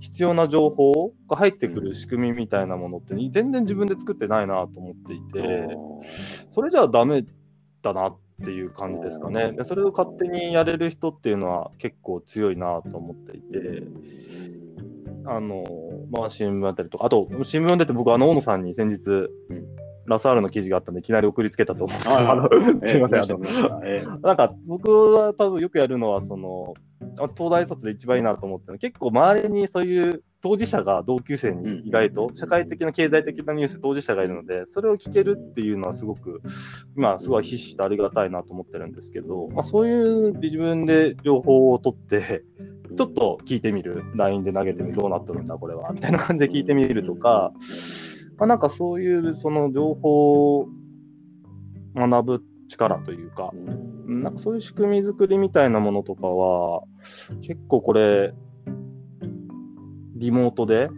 [0.00, 5.76] 必要な情報が入ってくる仕組みみたいなものって全然自分で作ってないなと思っていて、
[6.52, 7.24] それじゃあダメ
[7.82, 9.52] だなっていう感じですかね。
[9.52, 13.82] でそれを勝手にやれる人っていうのは結構強いなと思っていて。
[15.26, 15.64] あの、
[16.10, 19.64] まあ、新聞だったりとか、あと、新聞読んでて、僕、あの、大野さんに先日、うん、
[20.06, 22.48] ラサールの記事があったんで、いきなり送りつけたと思うんですけど、あの
[22.86, 23.40] すみません、
[23.84, 26.74] えー、なんか、僕は多分よくやるのは、その、
[27.36, 36.42] 東大卒で一番いいなと思ってる結構周りにそういう当事者が同級生に意外と社会的な経済的なニュース当事者がいるのでそれを聞けるっていうのはすごく
[36.96, 42.42] 今すごい必死でありがたいなと思ってるんですけど、まあ、そういう自分で情報を取って
[42.96, 44.96] ちょっと聞いてみる？LINE で投げてみる？
[44.96, 45.92] どうなってるんだこれは？
[45.92, 47.52] みたいな感じで聞いてみるとか、
[48.38, 50.68] まあ、なんかそういうその情報を
[51.94, 53.52] 学ぶ力というか、
[54.06, 56.82] なんかそういう仕組み作りみたいなものとかは、
[57.42, 58.34] 結構これ、
[60.16, 60.88] リモートで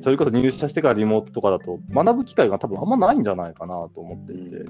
[0.00, 4.64] それこそ入社してからリモートとかだと、学ぶ機会が多分あんまないんじゃないかなと思っていて。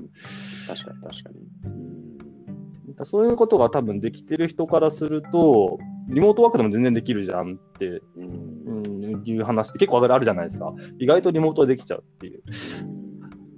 [0.66, 3.04] 確かに確かに。
[3.04, 10.72] そういうことが多分できてる人からすると、リモートワークでも全然できるじゃんって、うん、いう話って結構あるじゃないですか。
[10.98, 12.42] 意外とリモートできちゃうっていう。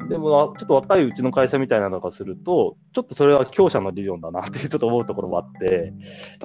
[0.09, 5.93] でも、ちょっと若いうちの会社みたいなのがすると、ちょっとそれは強者の理論だなってちょっと思うところもあって、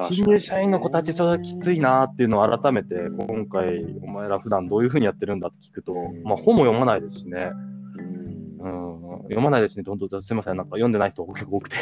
[0.03, 2.95] 新入社員の子たちちょっときついなっていうのを改めて、
[3.27, 7.49] 今回、お前ら普段どういうふうにやってるんだって聞くと、まあ本も読まないですしね。
[8.65, 11.75] うん、読まないですね、本当すみません、なんか読んでない人結構多くて。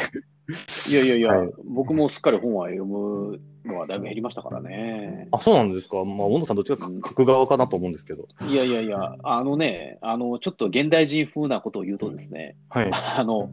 [0.90, 5.28] いやいやいや、はい、僕もすっかり本は読むのはだいぶ減りましたからね。
[5.32, 6.04] あ、そうなんですか。
[6.04, 8.28] まあ、温野さん、どっちか書く側かなと思うんですけど。
[8.46, 13.50] いやいやいや、あのね、あの、ちょっと現代人風なことを言うとですね、はい、 あの、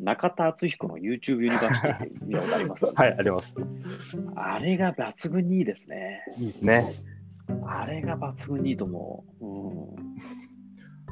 [0.00, 3.54] 中田敦彦の YouTube ユニバーシティって見たことあります、 はい、あります。
[4.34, 6.24] あれが抜群にいいですね。
[6.38, 6.84] いいですね。
[7.64, 9.46] あれが抜群にいいと思う。
[9.46, 9.48] う
[9.94, 10.37] ん、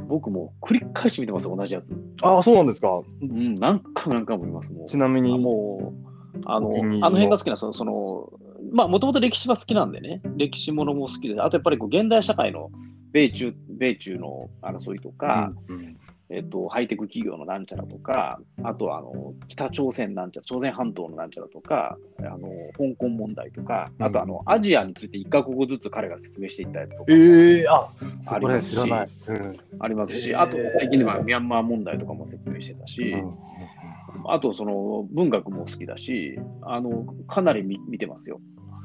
[0.08, 1.96] 僕も繰り返し見てます、同じやつ。
[2.22, 3.00] ああ、そうなんですか。
[3.22, 4.72] うん、何回も何回も見ます。
[4.72, 5.38] もうちなみに。
[5.38, 5.92] も
[6.34, 8.32] う、あの、あの辺が好きな、その、その
[8.72, 12.70] まあ、もともと歴史は好きなんでね、歴史ものも好きで、あとやっぱりこう現代社会の
[13.12, 15.96] 米中、米中の争いとか、うんうん、
[16.28, 27.88] えっと、ハイテク企業のなんちゃらとか、あとはあの北朝鮮なんちゃら、朝鮮半島のなんちゃらとか、あの香港問題とか、あとあの、アジアについて1か国ずつ彼が説明していったやつとか、えー、あ
[28.26, 33.38] ありますし、うん、ありますし、あと最近ではミャンマー問題とかも説明してたし、うん。
[34.28, 38.40] あとその文学も好きだし、あのかなり見てますよ。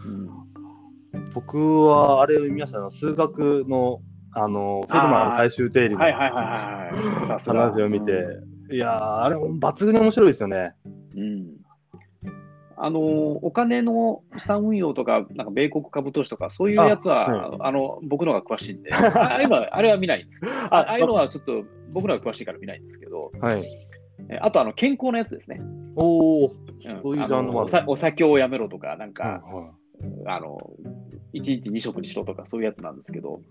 [0.06, 4.02] うん、僕はあれ皆さん数学の
[4.34, 8.12] あのフェルマーの最終定理の話を見て、
[8.72, 10.74] いやあれ抜群に面白いですよね。
[11.16, 11.62] うん。
[12.84, 21.64] あのお金の資産運用とか、なんか米国株投資とか、そういうやつは、あの僕の方が詳しいんで、 ああいうのはあれは見ないんですあああいうのはちょっと
[21.94, 23.68] 僕の方が詳しいから見ないんですけど、はい、
[24.40, 25.62] あとあの健康のやつですね。
[25.96, 29.44] おお、そういうジャンルもお酒をやめろとか、なんか、
[30.26, 30.58] あの、
[31.34, 33.42] 1日2食にしろとか、そういうやつなんですけど、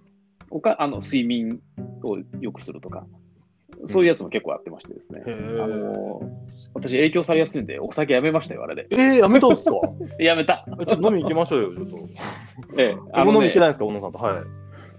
[0.51, 1.61] おかあの睡眠
[2.05, 3.07] を良くするとか、
[3.87, 5.23] そういうやつも結構やってましてですね。
[5.27, 6.21] あの
[6.75, 8.87] 私、影響されやすいんで、お酒やめましたよ、あれで。
[8.91, 9.71] えー、やめたんですか？
[10.23, 10.65] やめた。
[10.67, 11.97] ちょっと飲み行きましょうよ、ちょっと。
[12.79, 14.19] ええ、あの、ね、飲み行けないですか、小野さんと？
[14.19, 14.43] はい。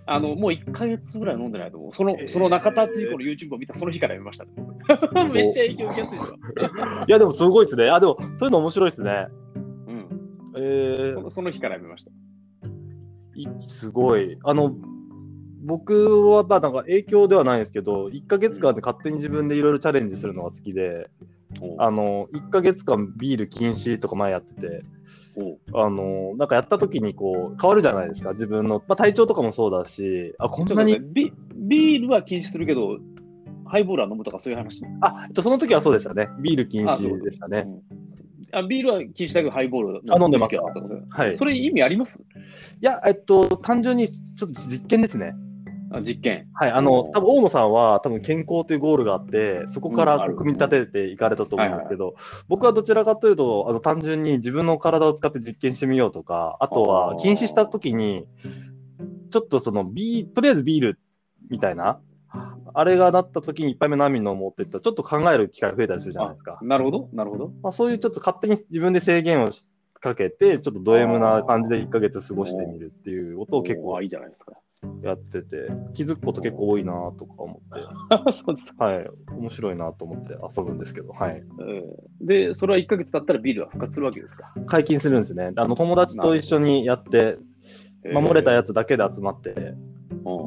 [0.08, 1.93] あの、もう1か月ぐらい飲んでないと思う。
[1.93, 4.45] その、その中田敦彦の YouTube を見たその日からやめました、
[5.32, 6.18] めっちゃ影響受けやすい。
[6.20, 7.89] いや、でもすごいですね。
[7.89, 9.28] あ、でも、そういうの面白いですね。
[9.88, 10.08] うん。
[10.58, 12.12] えー、そのその日からやめました。
[13.36, 14.38] いすごい。
[14.43, 14.76] あの、
[15.64, 21.09] 僕はまあなんか影響ではないんですけど、1か月間で勝手に自分でいろいろチャレンジするのが好きで、
[21.78, 24.82] あの1か月間ビール禁止とか前やってて、
[25.74, 31.32] あのなんかやった時にこう変わるじゃないですか、自分の、まあ、体調とかもそうだし、あこんなにビ。
[31.53, 32.97] ビールは禁止するけど、
[33.66, 34.84] ハイボールは飲むとかそういう話？
[35.01, 37.68] あ、えっと、その時はそうでしたね、ビール禁止でしたね。
[38.53, 40.55] あビールは禁止だけど、ハイボールあ飲んでます。
[41.09, 41.36] はい。
[41.38, 42.20] それ意味あります？
[42.20, 42.24] い
[42.82, 45.34] や、えっと、単純にちょっと実験ですね。
[46.00, 46.48] 実験。
[46.54, 52.16] はい、あの、多分大野さんは多分健康というゴールがあって、そこから組み立てていかれたと思うんですけど、
[52.48, 58.28] 僕はどちらかというと、あの単純に自分の体を使って実験してみようとか、あとは禁止したときに、
[59.32, 61.00] ちょっとそのビー、とりあえずビール
[61.50, 62.00] みたいな、
[62.74, 66.60] あれがなった時に1杯目何飲もうって言ったら、ちょっと考える機会増えたりするじゃないですか。
[66.62, 67.52] なるほど、なるほど。
[67.62, 69.50] まあ、そういうちょっと勝手に自分で制限を
[70.00, 74.54] かけて、ちょっとド M な感じで1ヶ月過ごしてみるっていうことを結構いいじゃないですか。
[75.04, 78.32] やってて、気づくこと結構多いなとか思って。
[78.34, 79.10] そうですはい。
[79.38, 81.44] 面白いなと思って遊ぶんですけど、はい。
[82.20, 84.54] で、それは1ヶ月経ったらビールは復活するわけですか？
[84.66, 85.52] 解禁するんですね。
[85.56, 87.38] あの友達と一緒にやって、
[88.14, 89.76] 守れたやつだけで集まって、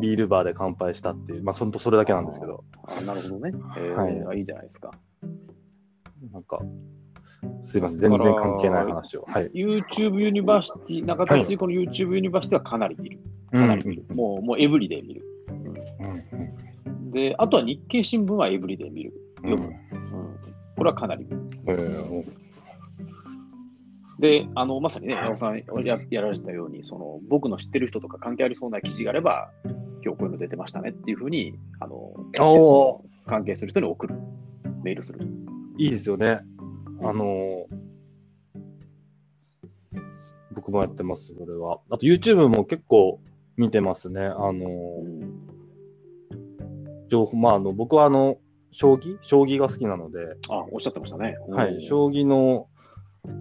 [0.00, 2.64] ビールバーで乾杯したっていう、まあ、そそれだけなんですけど。
[2.84, 3.52] あなるほどね。
[3.78, 4.90] えー、はい、いいじゃないですか。
[6.32, 6.60] なんか、
[7.62, 9.24] すいません、全然関係ない話を。
[9.28, 13.18] はい、YouTube University、中田水子の YouTube ユニバーシティはかなり見る。
[13.54, 14.04] かなり見る。
[14.08, 15.22] うん、もう、もう every day 見る。
[16.86, 19.12] うん、で、あとは日経新聞は every day 見る。
[19.36, 19.66] 読む。
[19.66, 19.72] うん、
[20.76, 21.38] これはかなり見る。
[21.66, 22.24] えー、
[24.20, 29.50] で、あのまさにね、山尾さんややられたようにその、僕の知ってる人とか関係ありそうな記事があれば、
[30.04, 32.12] 今日こういうの出てましたねっていうふうに、あの
[33.26, 34.14] 関係する人に送る、
[34.82, 35.20] メールする。
[35.78, 36.40] いいですよね。
[37.02, 37.66] あの
[40.54, 41.80] 僕もやってます、それは。
[41.90, 43.20] あと YouTube も結構
[43.56, 44.20] 見てますね。
[44.22, 44.68] あの
[47.08, 48.38] 情報、まあ、あの僕はあの、
[48.72, 49.18] 将棋？
[49.20, 50.18] 将棋が好きなので。
[50.48, 51.36] あ、おっしゃってましたね。
[51.48, 52.68] はい、将棋の、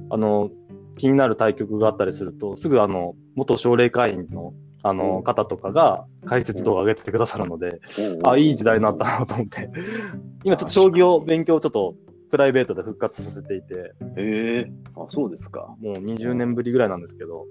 [0.09, 0.51] あの、
[0.97, 4.53] 気になる対局があったりすると、すぐあの、元奨励会員の
[4.85, 7.79] あの方とかが解説動画上げててくださるので、
[8.25, 9.69] あ、いい時代になったなと思って、
[10.43, 11.95] 今ちょっと将棋を勉強ちょっと
[12.29, 13.75] プライベートで復活させていて。
[13.75, 15.73] へえー、あ、そうですか。
[15.79, 17.45] もう20年ぶりぐらいなんですけど。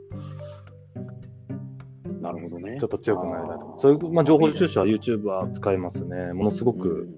[2.23, 2.77] なるほどね。
[2.79, 3.75] ちょっと強くなりたいと。
[3.79, 6.33] そういう、まあ、情報収集は YouTube は使いますね。
[6.33, 7.09] ものすごく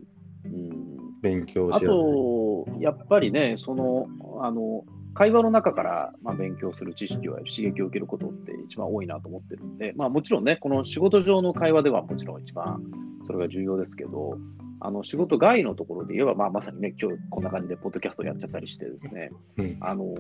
[1.22, 1.88] 勉強しやすい。
[1.88, 4.09] あと、やっぱりね、その、
[4.40, 4.84] あの、
[5.14, 12.82] 会話の中から、まあ、勉強する知識を刺激を受けることって一番多いなと思ってるんで、まあ、もちろんね、この仕事上の会話ではもちろん一番
[13.26, 14.38] それが重要ですけど、
[14.80, 20.14] あの仕事外のところで言えば、まあ、まさにね、今日こんな感じでポッドキャストやっちゃったりしてですね、うん、あの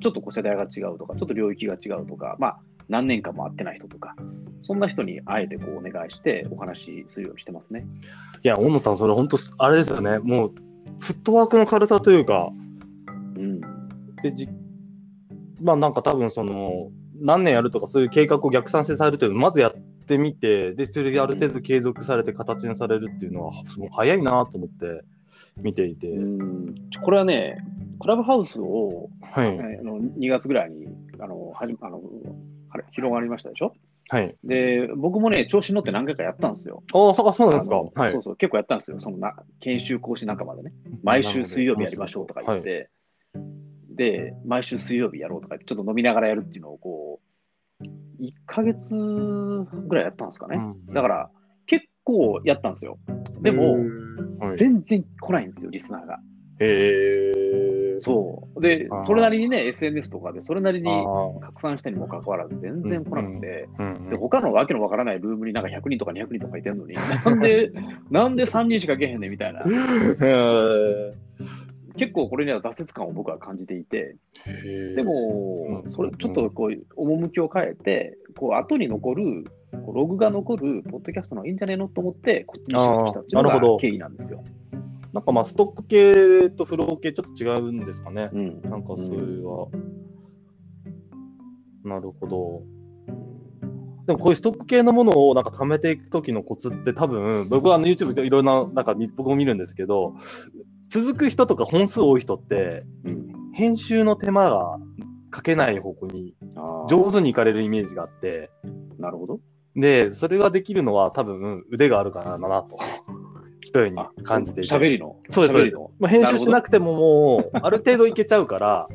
[0.00, 4.16] ちょっとこう世代が違うとか、ちょっと領域が違うとか、まあ、何年間も会ってない人とか、
[4.62, 7.86] そんな人にあえてこうお願いしてお話しするようにしてますね。
[8.42, 10.52] いや、大野さん、それ本当、あれですよね、もう
[11.00, 12.50] フットワークの軽さというか、
[13.36, 13.60] うん、
[14.22, 14.48] でじ
[15.60, 19.72] まあなんか多分その、何年やるとかそういう計画を逆算してされるというまずやっ
[20.04, 25.02] ってみて、で、それである程度継続されて形にされるっていうのは、すごい早いなと思って
[25.56, 26.08] 見ていて。
[27.02, 27.58] これはね、
[28.00, 30.86] クラブハウスを、はい、あの2月ぐらいに
[31.18, 32.00] あのはじあの
[32.92, 33.74] 広がりましたでしょ？
[34.08, 36.82] はい、で僕もね、調子に乗って何回かやったんですよ。
[36.92, 40.72] ああ、そうなんですか、はい、そうそう、結構やったんですよ、そのな研修講師仲間でね。
[41.02, 42.90] 毎週水曜日やりましょうとか言って、
[43.32, 47.20] はい、で、毎週水曜日やろうとか言って、ちょっと飲みながらやるっていうのをこ
[47.80, 47.84] う、
[48.20, 50.58] 1ヶ月ぐらいやったんですかね。
[50.92, 51.30] だから、
[51.66, 52.98] 結構やったんですよ。
[53.40, 53.78] でも、
[54.56, 56.20] 全然来ないんですよ、リスナーが。
[56.60, 57.53] へえ。
[58.04, 58.60] そう。
[58.60, 60.88] で、それなりにね、SNS とかで、それなりに
[61.40, 63.68] 拡散したにもかかわらず、全然来なくて、
[64.10, 67.72] で他のわけのわからないルームになんか100人とか200人とかいてるのに、なんで、
[68.10, 69.62] なんで3人しか来へんねんみたいな。
[71.96, 74.16] 結構これには挫折感を僕は感じていて、
[74.96, 84.42] でも、それちょっとこう、趣を変えて、こう後に残る、ログが残るポッドキャストのいいんじゃねえのと思って、こっちにシフトしたっていうのが経緯なんですよ。
[85.14, 88.30] なんかまあ、ストック系とフロー系ちょっと違うんですかね。
[88.32, 89.08] うん、なんかそれ
[89.42, 89.68] は。
[91.84, 92.62] うん、なるほど。
[94.08, 100.16] でもこういうストック系のものをなんか貯めていくときのコツって多分、僕はあの YouTube でいろんな、なんか僕も見るんですけど、
[100.88, 104.80] 続く人とか本数多い人って、うん、編集の手間が
[105.30, 106.34] かけない方向に
[106.88, 108.50] 上手にいかれるイメージがあって、
[108.98, 109.38] なるほど。
[109.76, 112.78] で、それができるのは多分腕があるからだなと。
[113.74, 115.16] 一重に感じて喋りの？
[115.30, 115.76] そうです、そうです。
[115.98, 118.88] まあ、編集しなくてももう、 ある程度いけちゃうから、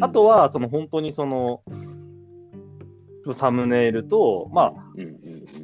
[0.00, 1.62] あとは、その本当にその、
[3.34, 5.16] サムネイルと、まあ、うんうんうん、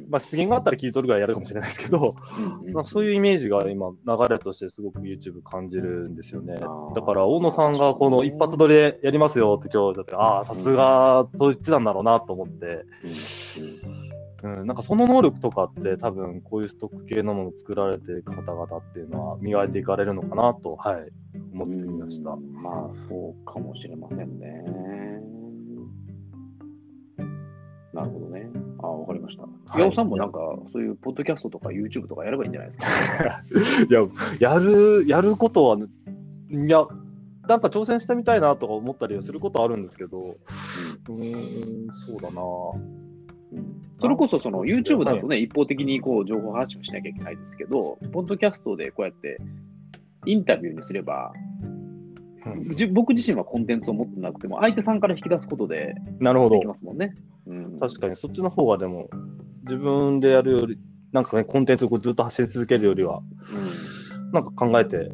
[0.09, 3.95] まあ、出現があったら切り取るぐらいやるかもしれないですけど、うんうん、まあ、そういうイメージが今、流
[4.29, 6.55] れとしてすごく YouTube 感じるんですよね。
[6.55, 13.96] だから、大野さんがこの一発撮りでやりますよって今日だって、ああ、さすがそっちなんだろうなと思って、うん、
[14.43, 21.09] なんかその能力とかって多分こういうストック系のものを作られていく方々っていうのは磨いていかれるのかなと、はい、
[21.53, 22.35] 思ってみました。
[22.35, 24.63] まあ、そうかもしれませんね。
[27.93, 28.47] なるほどね。
[28.79, 29.43] ああ、わかりました。
[29.75, 30.37] 岩尾さんもなんか、
[30.71, 32.85] そういうポッドキャストとか YouTube とかやればいいんじゃないですか？
[33.89, 36.85] いや、やる、やることは、いや、
[37.47, 40.35] なんか挑戦してみたいなとか思ったりすることあるんですけど、うん、うん
[41.95, 42.41] そうだな。
[43.99, 49.37] それこそその YouTube だとね、一方的にこう情報発信をしなきゃいけないですけど、ポッドキャストでこうやって
[50.25, 51.31] インタビューにすれば、
[52.93, 56.55] 僕自身はコンテンツを持ってなくても、相手さんから引き出すことでなるほど。
[56.55, 57.13] できますもんね。
[57.47, 59.09] うん、確かに、そっちの方がでも、
[59.63, 60.79] 自分でやるより、
[61.11, 63.21] なんかね、コンテンツをずっと発信続けるよりは、
[64.19, 65.11] うん、なんか考えて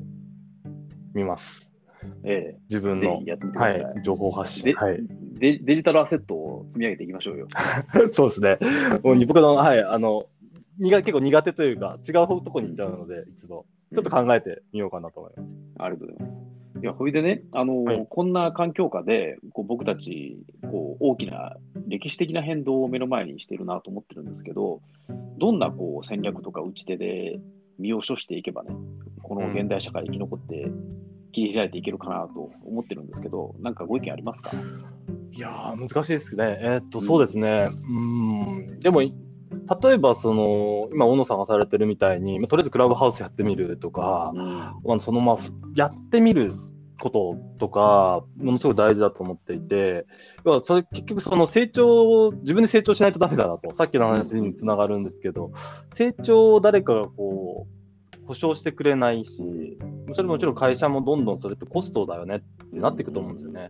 [1.14, 1.73] みます。
[2.24, 3.22] ええ、自分の、
[3.56, 5.00] はい、情報発信、はい
[5.34, 5.58] デ。
[5.60, 7.48] デジタルアセットを積み上げていきましょうよ。
[8.14, 8.58] そうですね。
[9.04, 10.28] もう僕の、はい、あの、
[10.80, 15.50] 苦結構苦手というか、違うとこに行っちゃうので、一度、ちょっと考えてみようかなと思います。
[15.80, 16.44] ありがとうございます。
[16.82, 20.40] いや、ほいでね、あの、はい、こんな環境下で、こう僕たち、
[20.70, 21.56] こう、大きな
[21.88, 24.82] 歴史的な変動を目の前にしているなと思ってるんですけど、
[25.38, 27.40] どんなこう戦略とか打ち手で
[27.80, 28.76] 身を処していけばね、
[29.22, 30.72] この現代社会生き残って
[31.34, 34.52] 切り開いていけるかなと思ってるんですけど、なんかご意見ありますか？
[35.32, 36.60] いや難しいですね。
[36.62, 37.68] えー、っと、そうですね。
[37.90, 39.12] うん、でも、例
[39.94, 45.42] えば、その、今、小野さんがされてるみたいに、とりあえずクラブハウスやってみるとか、うん、まあ、そのまま、
[45.76, 46.50] やってみる
[47.00, 50.06] こととか、ものすごい大事だと思っていて、
[50.46, 55.52] 要はそれ結局その成長、自分で成長しないとダメだなと、さっきの話につながるんですけど、
[55.94, 57.83] 成長を誰かがこう、
[58.26, 59.78] 保証してくれないし、
[60.14, 63.68] それもちろん会社もどんどんそれってコストだよねってなっていくと思うんですよね。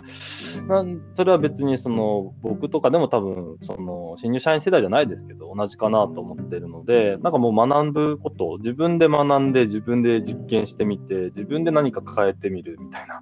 [1.14, 13.22] それは別にその僕とかでも多分その新入社員世代じゃないですけど同じかなと思ってるのでなんかもう学ぶこと自分で学んで自分で実験してみて自分で何か変えてみるみたいな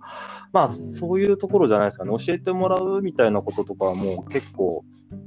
[0.51, 4.83] まあそういうところじゃないですかね教えてもらうみたいなこととかはもう結構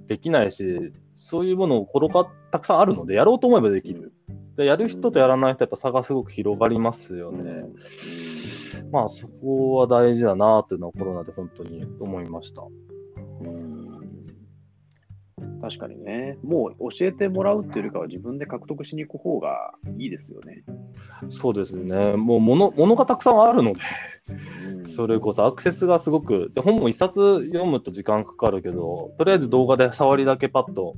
[0.09, 4.13] できないしそういうものを転がたくさんあるのでやろうと思えばできる。
[4.57, 7.65] でやる人とやらない人やっぱ差がすごく広がりますよね。
[8.93, 12.63] まあそこは大事だなというのはコロナで本当に思いました。
[15.61, 20.63] 確かにね、もう教えてもらうっていうよりかは自分で獲得しに行く方がいいですよね。
[21.31, 23.81] そうですね、もう物物がたくさんあるので、
[24.95, 30.97] それこそアクセスがすごく、で本も一冊読むと時間かかるけど、とりあえず動画で触りだけパッと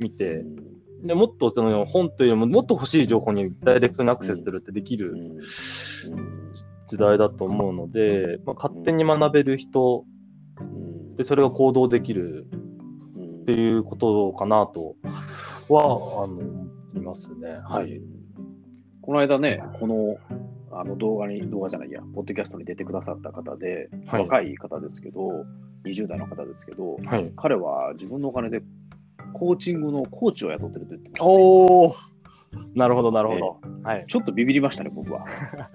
[0.00, 0.44] 見て、
[1.02, 5.14] でもっとその本というよりももっと欲しい情報にダイレクトにアクセスするってできる
[6.88, 10.04] 時代だと思うので、まあ、勝手に学べる人
[11.16, 12.46] でそれが行動できる
[13.42, 14.96] っていうことかなと
[15.68, 17.58] はあのいますね。
[17.64, 18.00] はい、
[19.02, 20.16] この間ね、この
[20.72, 25.46] あの動画に、動画じゃないや、ポッドキャストに出てくださった方で、はい、若い方ですけど、
[25.84, 28.62] 20代の方ですけど、はい、彼は自分のお金で
[29.38, 31.94] コーチングのコーチを雇ってると言ってました、ね、お
[32.74, 34.06] なるほど、なるほど、えー、はい。
[34.06, 35.26] ちょっとビビりましたね、僕は。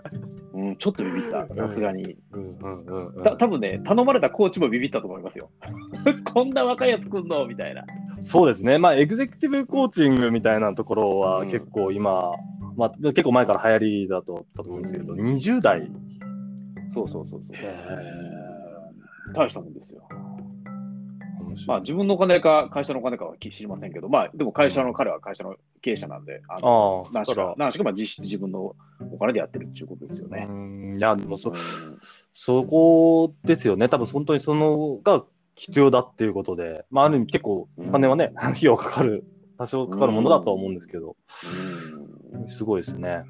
[0.53, 2.17] うん、ちょっとビビった、さすがに。
[3.23, 5.49] た多分ね、頼まれたコーチもビビったと思いますよ。
[6.33, 7.45] こんな若いやつ来んの？
[7.45, 7.85] みたいな。
[8.23, 12.31] そうですね、まあ、エグゼクティブコーチングみたいなところは結構今、
[12.61, 15.91] うん、まあ、結構前から流行りだとったと思うんですけど、うん、20代。
[16.93, 19.33] そうそうそうそう。
[19.33, 19.90] 大したもんですよ。
[21.67, 28.75] まあ、自分のお金か会社のお金かは知りませんけど、まあ、でも会社の、彼は会社の経営者なんで、あの何しか、何しかまあ実質自分の
[29.11, 30.47] お金でやってるっていうことですよね。
[30.97, 31.53] いや、でもそ、
[32.33, 33.87] そこですよね。
[33.89, 35.23] 多分本当にそのが
[35.55, 39.25] 必要だっていうことで、まあ、ある意味結構お金はね、 費用かかる、
[39.57, 41.15] 多少かかるものだとは思うんですけど、
[42.47, 43.23] すごいですね。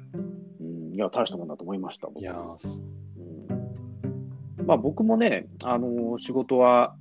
[0.92, 2.08] いや、大したもんだと思いました。
[2.14, 2.34] いや、
[4.66, 6.94] まあ、僕もね、あの仕事は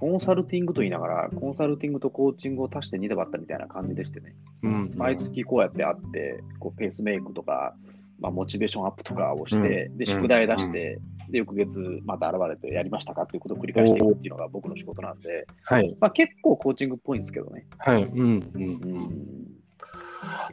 [0.00, 7.74] コンサルティングと言いながら、コンサルティングとコーチングを足して2で割ったみたいな感じでしてね、うん、毎月こうやってあって、こうペースメイクとか、
[8.18, 10.98] まあ、モチベーションアップとかをして、うん、で、宿題出して、
[11.28, 17.66] で、翌月また現れてやりましたかっていうことを繰り返していくっていうのが僕の仕事なんで、はい、まあ、結構コーチングっぽいんですけどね。
[17.76, 18.04] はい。
[18.04, 18.50] うん。
[18.54, 18.76] うん。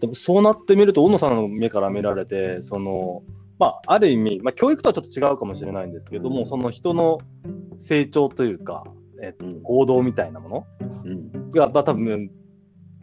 [0.02, 3.24] でもそうなってみると、小野さんの目から見られて、その、
[3.60, 7.20] まあ、ある意味、まあ、教育とはちょっと違うかもしれないんですけども、その人の
[7.80, 8.84] 成長というか、
[9.24, 10.65] えっと、行動みたいなもの？
[11.51, 12.32] が、まあ、多分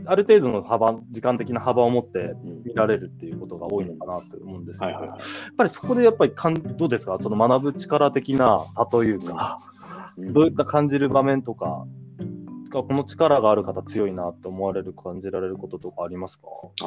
[0.07, 2.35] ある程度の幅、時間的な幅を持って
[2.65, 5.19] 見られるっていうことが多いのかなと思うんですけど、やっ
[5.57, 9.59] ぱりそこでやっぱりかんどうですか、その学ぶ力的な差というか、
[10.19, 11.87] どういった感じる場面とか、
[12.73, 16.49] この力がある方強いなと思われる、感じられることとかありますか？
[16.83, 16.87] あ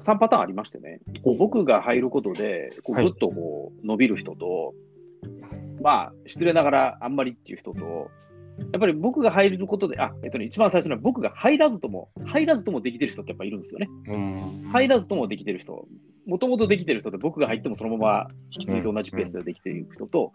[0.00, 4.74] 3パターンありましてね、こう僕が入ることで、こうぐっとこう伸びる人と、はい、
[5.80, 8.10] まあ、失礼ながらあんまりっていう人と、
[8.72, 13.88] やっぱり僕が入ることで、あ、えっとね、一番最初の僕が入らずとも、入らずともできてる人ってやっぱいるんですよね。
[14.72, 15.86] 入らずともできてる人、
[16.26, 20.32] もともとできてる人で僕が入ってもそのまま引き継いで同じペースでできている人と、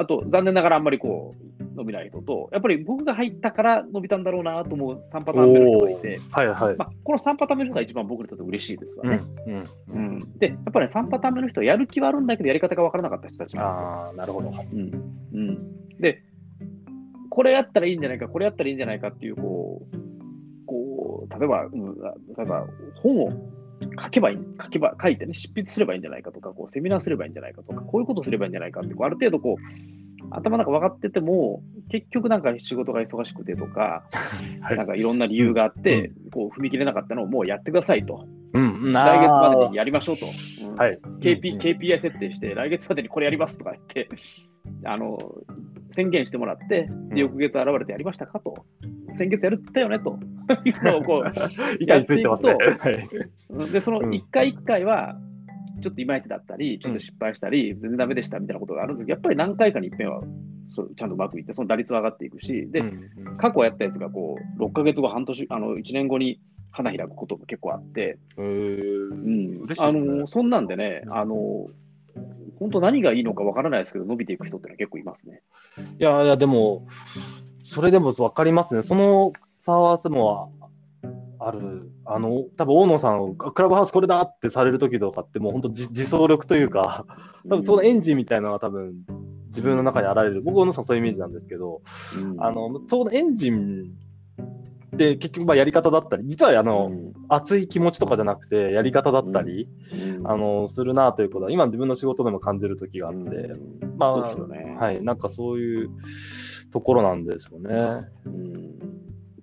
[0.00, 9.18] あと、残念ながらあんまりこう、伸びない人と、やっぱり僕が入ったから伸びたんだろうなと思う3パターン目の人がいて、はいはいまあ、この3パターン目の人が一番僕にとって嬉しいですわね。
[9.46, 13.88] うん、うん、で、やっぱり、ね、3パターン目の人はやる気はあるんだけど、やり方が分からなかった人たちなんですよ。
[13.88, 14.48] ああ、なるほど。
[14.48, 15.12] うん。
[15.34, 16.22] うん、で、
[17.28, 22.66] これやったらいいんじゃないか、これやったらいいんじゃないかっていう、こう、こう例えば、うん、例えば
[23.02, 23.30] 本を
[24.02, 29.62] 書けばいい、書けば、書いてね、執筆すればいいんじゃないかとか、こうセミナーすればいいんじゃないかとか、こういうことすればいいんじゃないかって、こうある程度こう、
[30.30, 34.04] 頭の中分かってても、結局なんか仕事が忙しくてとか、
[34.60, 38.26] はい、なんかいろんな理由があって、うん、こう踏み切れなかったのをもうやってくださいと。
[38.52, 40.26] うん、来月までにやりましょうと。
[40.68, 40.74] うん。
[40.74, 44.08] はい、KP KPI 設定して、来月までにこれやりますとか言って、
[44.84, 45.18] あの
[45.90, 48.64] 宣言してもらって、で翌月現れてやりましたかと、
[49.14, 50.18] 先月やるって言ったよねと。
[50.64, 51.24] いうのをこう
[51.86, 55.16] やっていくと、ねはい、でその1回1回は、
[55.80, 60.22] ちょっといまいちだったり、ちょっと失敗したり、全然ダメでしたみたいなことがあるんですけど、やっぱり何回かに一遍は
[60.70, 62.82] そうちゃんとうまくいって、その打率は上がっていくし、で、
[63.38, 66.40] 過去やったやつがこう6か月後、半年、あの1年後に
[66.70, 71.66] 花開くことも結構あって、うん、あのそんなんでね、あの
[72.58, 75.42] 本当何がいいのかわからないですけど、伸びていく人ってのは結構いますね。
[75.98, 76.86] いやいや、でも、
[77.70, 78.82] それでも分かりますね。
[78.82, 79.32] その
[79.64, 80.52] 差はでも
[81.38, 81.90] ある。
[82.04, 87.06] あの、多分大野さん、クラブハウスこれだってされる時とかって、もう本当自走力というか、
[87.48, 88.94] 多分そのエンジンみたいなのは多分
[89.48, 90.42] 自分の中にあられる。
[90.42, 91.82] 僕、大野さんそういうイメージなんですけど、
[92.20, 93.92] うん、あの、ちょうどエンジン
[94.92, 99.68] で、結局まあやり方だったり、実はあの、うん、熱い気持ちとかじゃなくて、やり方だったり、
[100.18, 101.44] うん、あの、するなということ。
[101.44, 105.90] は、今自分の仕事でも感じる時があって、うん、まあ、ね、はい、なんかそういう
[106.72, 107.76] ところなんですよね。
[108.24, 108.70] うん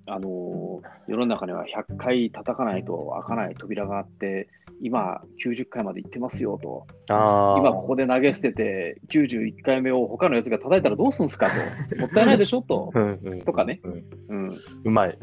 [0.09, 4.47] あの世の中には100回叩かないと開かない扉があって、
[4.81, 11.49] 今90回まで行ってますよと、今ここで投げ捨てて91回目を他のやつが叩いたらどうするんですか
[11.89, 12.91] と、もったいないでしょと、
[13.45, 13.81] とかね、
[14.29, 14.51] うん、
[14.83, 15.17] うまい、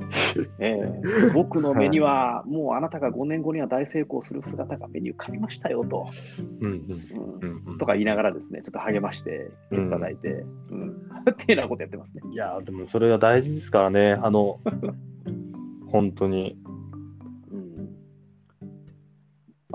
[0.59, 6.07] えー、僕の目には、もうあなたが5年後には大成功する姿が目に浮かびましたよと、
[7.78, 10.28] とか言いながらですね、ちょっと励まして、手伝いて、
[10.70, 10.90] うん、うん、
[11.30, 12.22] っていうようなことやってますね。
[12.32, 14.61] いや、でもそれが大事ですからね、あの、
[15.90, 16.59] 本当に。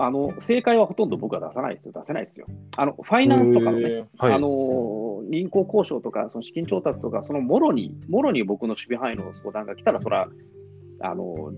[0.02, 2.46] あの正解はほとんど僕は出さないですよ、出せないですよ。
[2.78, 10.28] あのファイナンスとかのね、はい、あの銀行交渉とか、その資金調達とか、そのもろに、もろに僕の守備範囲の相談が来たら、それは、
[11.02, 11.52] あの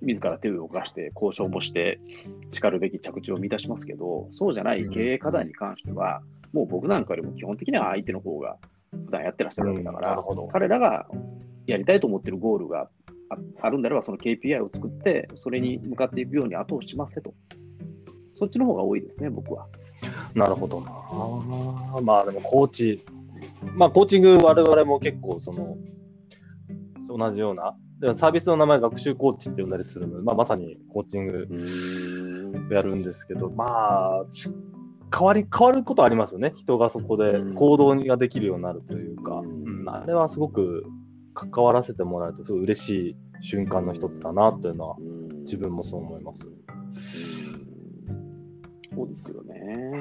[0.00, 1.98] 自ら手を動かして交渉もして、
[2.52, 6.22] しかるべき着地を満たしますけど、そうじゃない経営課題に関しては、
[6.52, 8.58] もう僕なんかよりも基本的には相手の方が
[9.06, 11.06] 普段やってらっしゃるわけだから、うん、彼らが
[11.66, 12.88] やりたいと思ってるゴールが
[13.60, 17.34] あるんであれば、その KPI を作って、それに向かっていくように後押ししますと。
[18.42, 19.68] そっちの方が多いですね、僕は。
[20.34, 22.00] なるほどな。
[22.02, 23.04] まあでもコーチ、
[23.76, 25.76] まあコーチング、我々も結構その、
[27.16, 27.76] 同じような、
[28.16, 31.46] サービスの名前学習コーチって呼んだりするので、まあ、まさにコーチング
[32.74, 34.24] やるんですけど、まあ、
[35.16, 36.50] 変わり、変わることありますよね。
[36.50, 40.84] 人がそこで行動ができるようになるというか、うん、あれはすごく
[41.32, 44.96] 関わらせてもらうと、すごい嬉しい瞬間の一つだなというのは、
[45.44, 46.50] 自分もそう思います。
[49.02, 49.92] そうですけどね。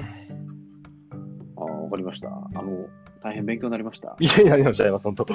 [1.57, 2.27] ああ、わかりました。
[2.29, 2.87] あの、
[3.23, 4.15] 大変勉強になりました。
[4.19, 5.03] いやいや、ありがとうございます。
[5.05, 5.25] 本当。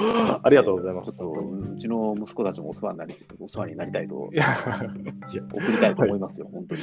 [0.41, 1.17] ありがとうございます。
[1.17, 4.57] ちょっと、うちの息子たちもお世話になり、お世話になりたいと、いや
[5.53, 6.81] 送りたいと思いますよ、本当に。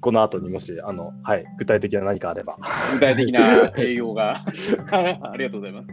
[0.00, 2.56] この後にもし、あの、はい、具体的な何かあれば。
[2.94, 4.44] 具体的な栄養が。
[4.90, 5.90] ありがとうございます。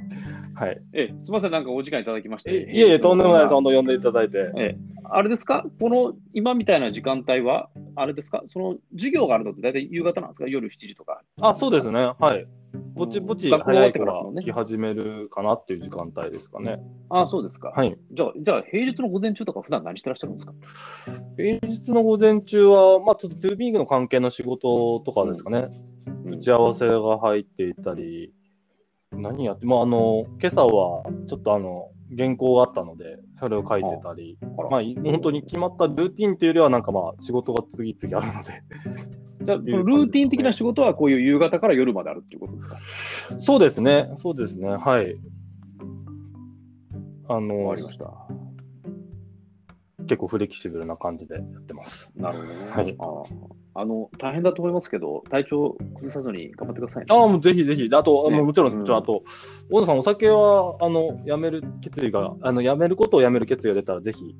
[0.58, 0.82] はい。
[0.94, 2.52] えすみません、なんかお時間いただきまして。
[2.52, 3.54] いえいえ、とんでもないです。
[3.54, 4.52] 本当呼んでいただいて。
[4.58, 11.22] えあれですかこの今みたいな時間帯は、あれですかその授業があるのって大体夕方なんですか夜7時とか。
[11.42, 12.12] あ、そうですね。
[12.20, 12.48] はい。
[12.96, 16.80] ぼちぼち早いから来始めるかなっていう時間帯ですかね。
[17.10, 17.70] あそうですか。
[17.70, 17.96] はい。
[18.12, 20.54] じゃあ、じゃあ平日の午前中とか普段何してらっしゃるんですか
[21.38, 25.70] 平日の午前中は、まあちょっとトゥービングの関係の仕事とかですかね。
[26.26, 28.34] うん、打ち合わせが入っていたり、
[29.12, 38.64] 何やって、まああの、今朝はちょっとあの、原稿があったので、それを書いてたり、あまあ、本当に決まったルーティンというよりは、なんかまあ、仕事が次々あるので
[39.40, 42.78] じゃルーティン的な仕事は、こういう夕方から夜まであるっていうことですか？
[43.42, 45.16] そうですね、そうですね、はい。
[47.30, 48.14] あの、わかりました。
[50.00, 52.14] 結構フレキシブルな感じでやってます。
[52.16, 52.72] なるほどね。
[52.72, 53.24] はい、あ
[53.80, 57.90] あの大変だと思いますけど、体調崩さずに頑張ってください、ね、あもうぜひぜひ。
[57.94, 59.24] あと、ね、もちろん、うん、あと、
[59.70, 64.36] 大野さん、お酒はあのやめる決意が、あのやめることをやめる決意が出たら、ぜひ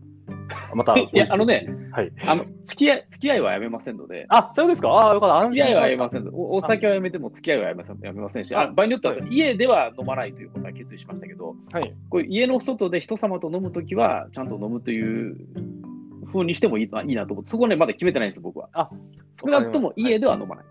[0.74, 0.94] また。
[0.98, 4.26] いや、あのね、はい、あの付き合い付き合いはやめませんので。
[4.30, 4.90] あ、そうですか？
[5.10, 5.46] あ、よかった。
[5.46, 6.56] 付き合いはやめませんお。
[6.56, 15.38] お酒はやめても付き合いはやめませんやめませんし、あ場合によっては、はい、家では飲まないということは決意しましたけど、はい、こう家の外で人様と飲むときは、ちゃんと飲むという
[16.28, 18.70] ふうにしてもいいいいなと思って、そこね、まだ決めてないんです、僕は。
[18.74, 18.90] あ
[19.42, 20.66] 少なくとも家では飲まない。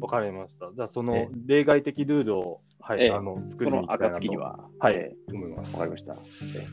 [0.00, 0.70] わかりました。
[0.74, 5.74] じゃあ、その例外的ルールを、はい、あの作りにその暁には、はい、思います。
[5.74, 6.14] わかりました。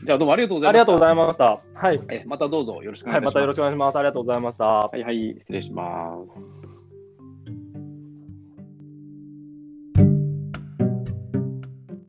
[0.04, 0.72] じゃあ、どうもありがとうございました。
[0.72, 1.78] ありがとうございました。
[1.78, 2.00] はい。
[2.10, 3.34] えまたどうぞよろしくお願いします。
[3.36, 3.98] はい、またよろしくお願いします。
[3.98, 4.64] ありがとうございました。
[4.64, 6.75] はい、はい、失礼します。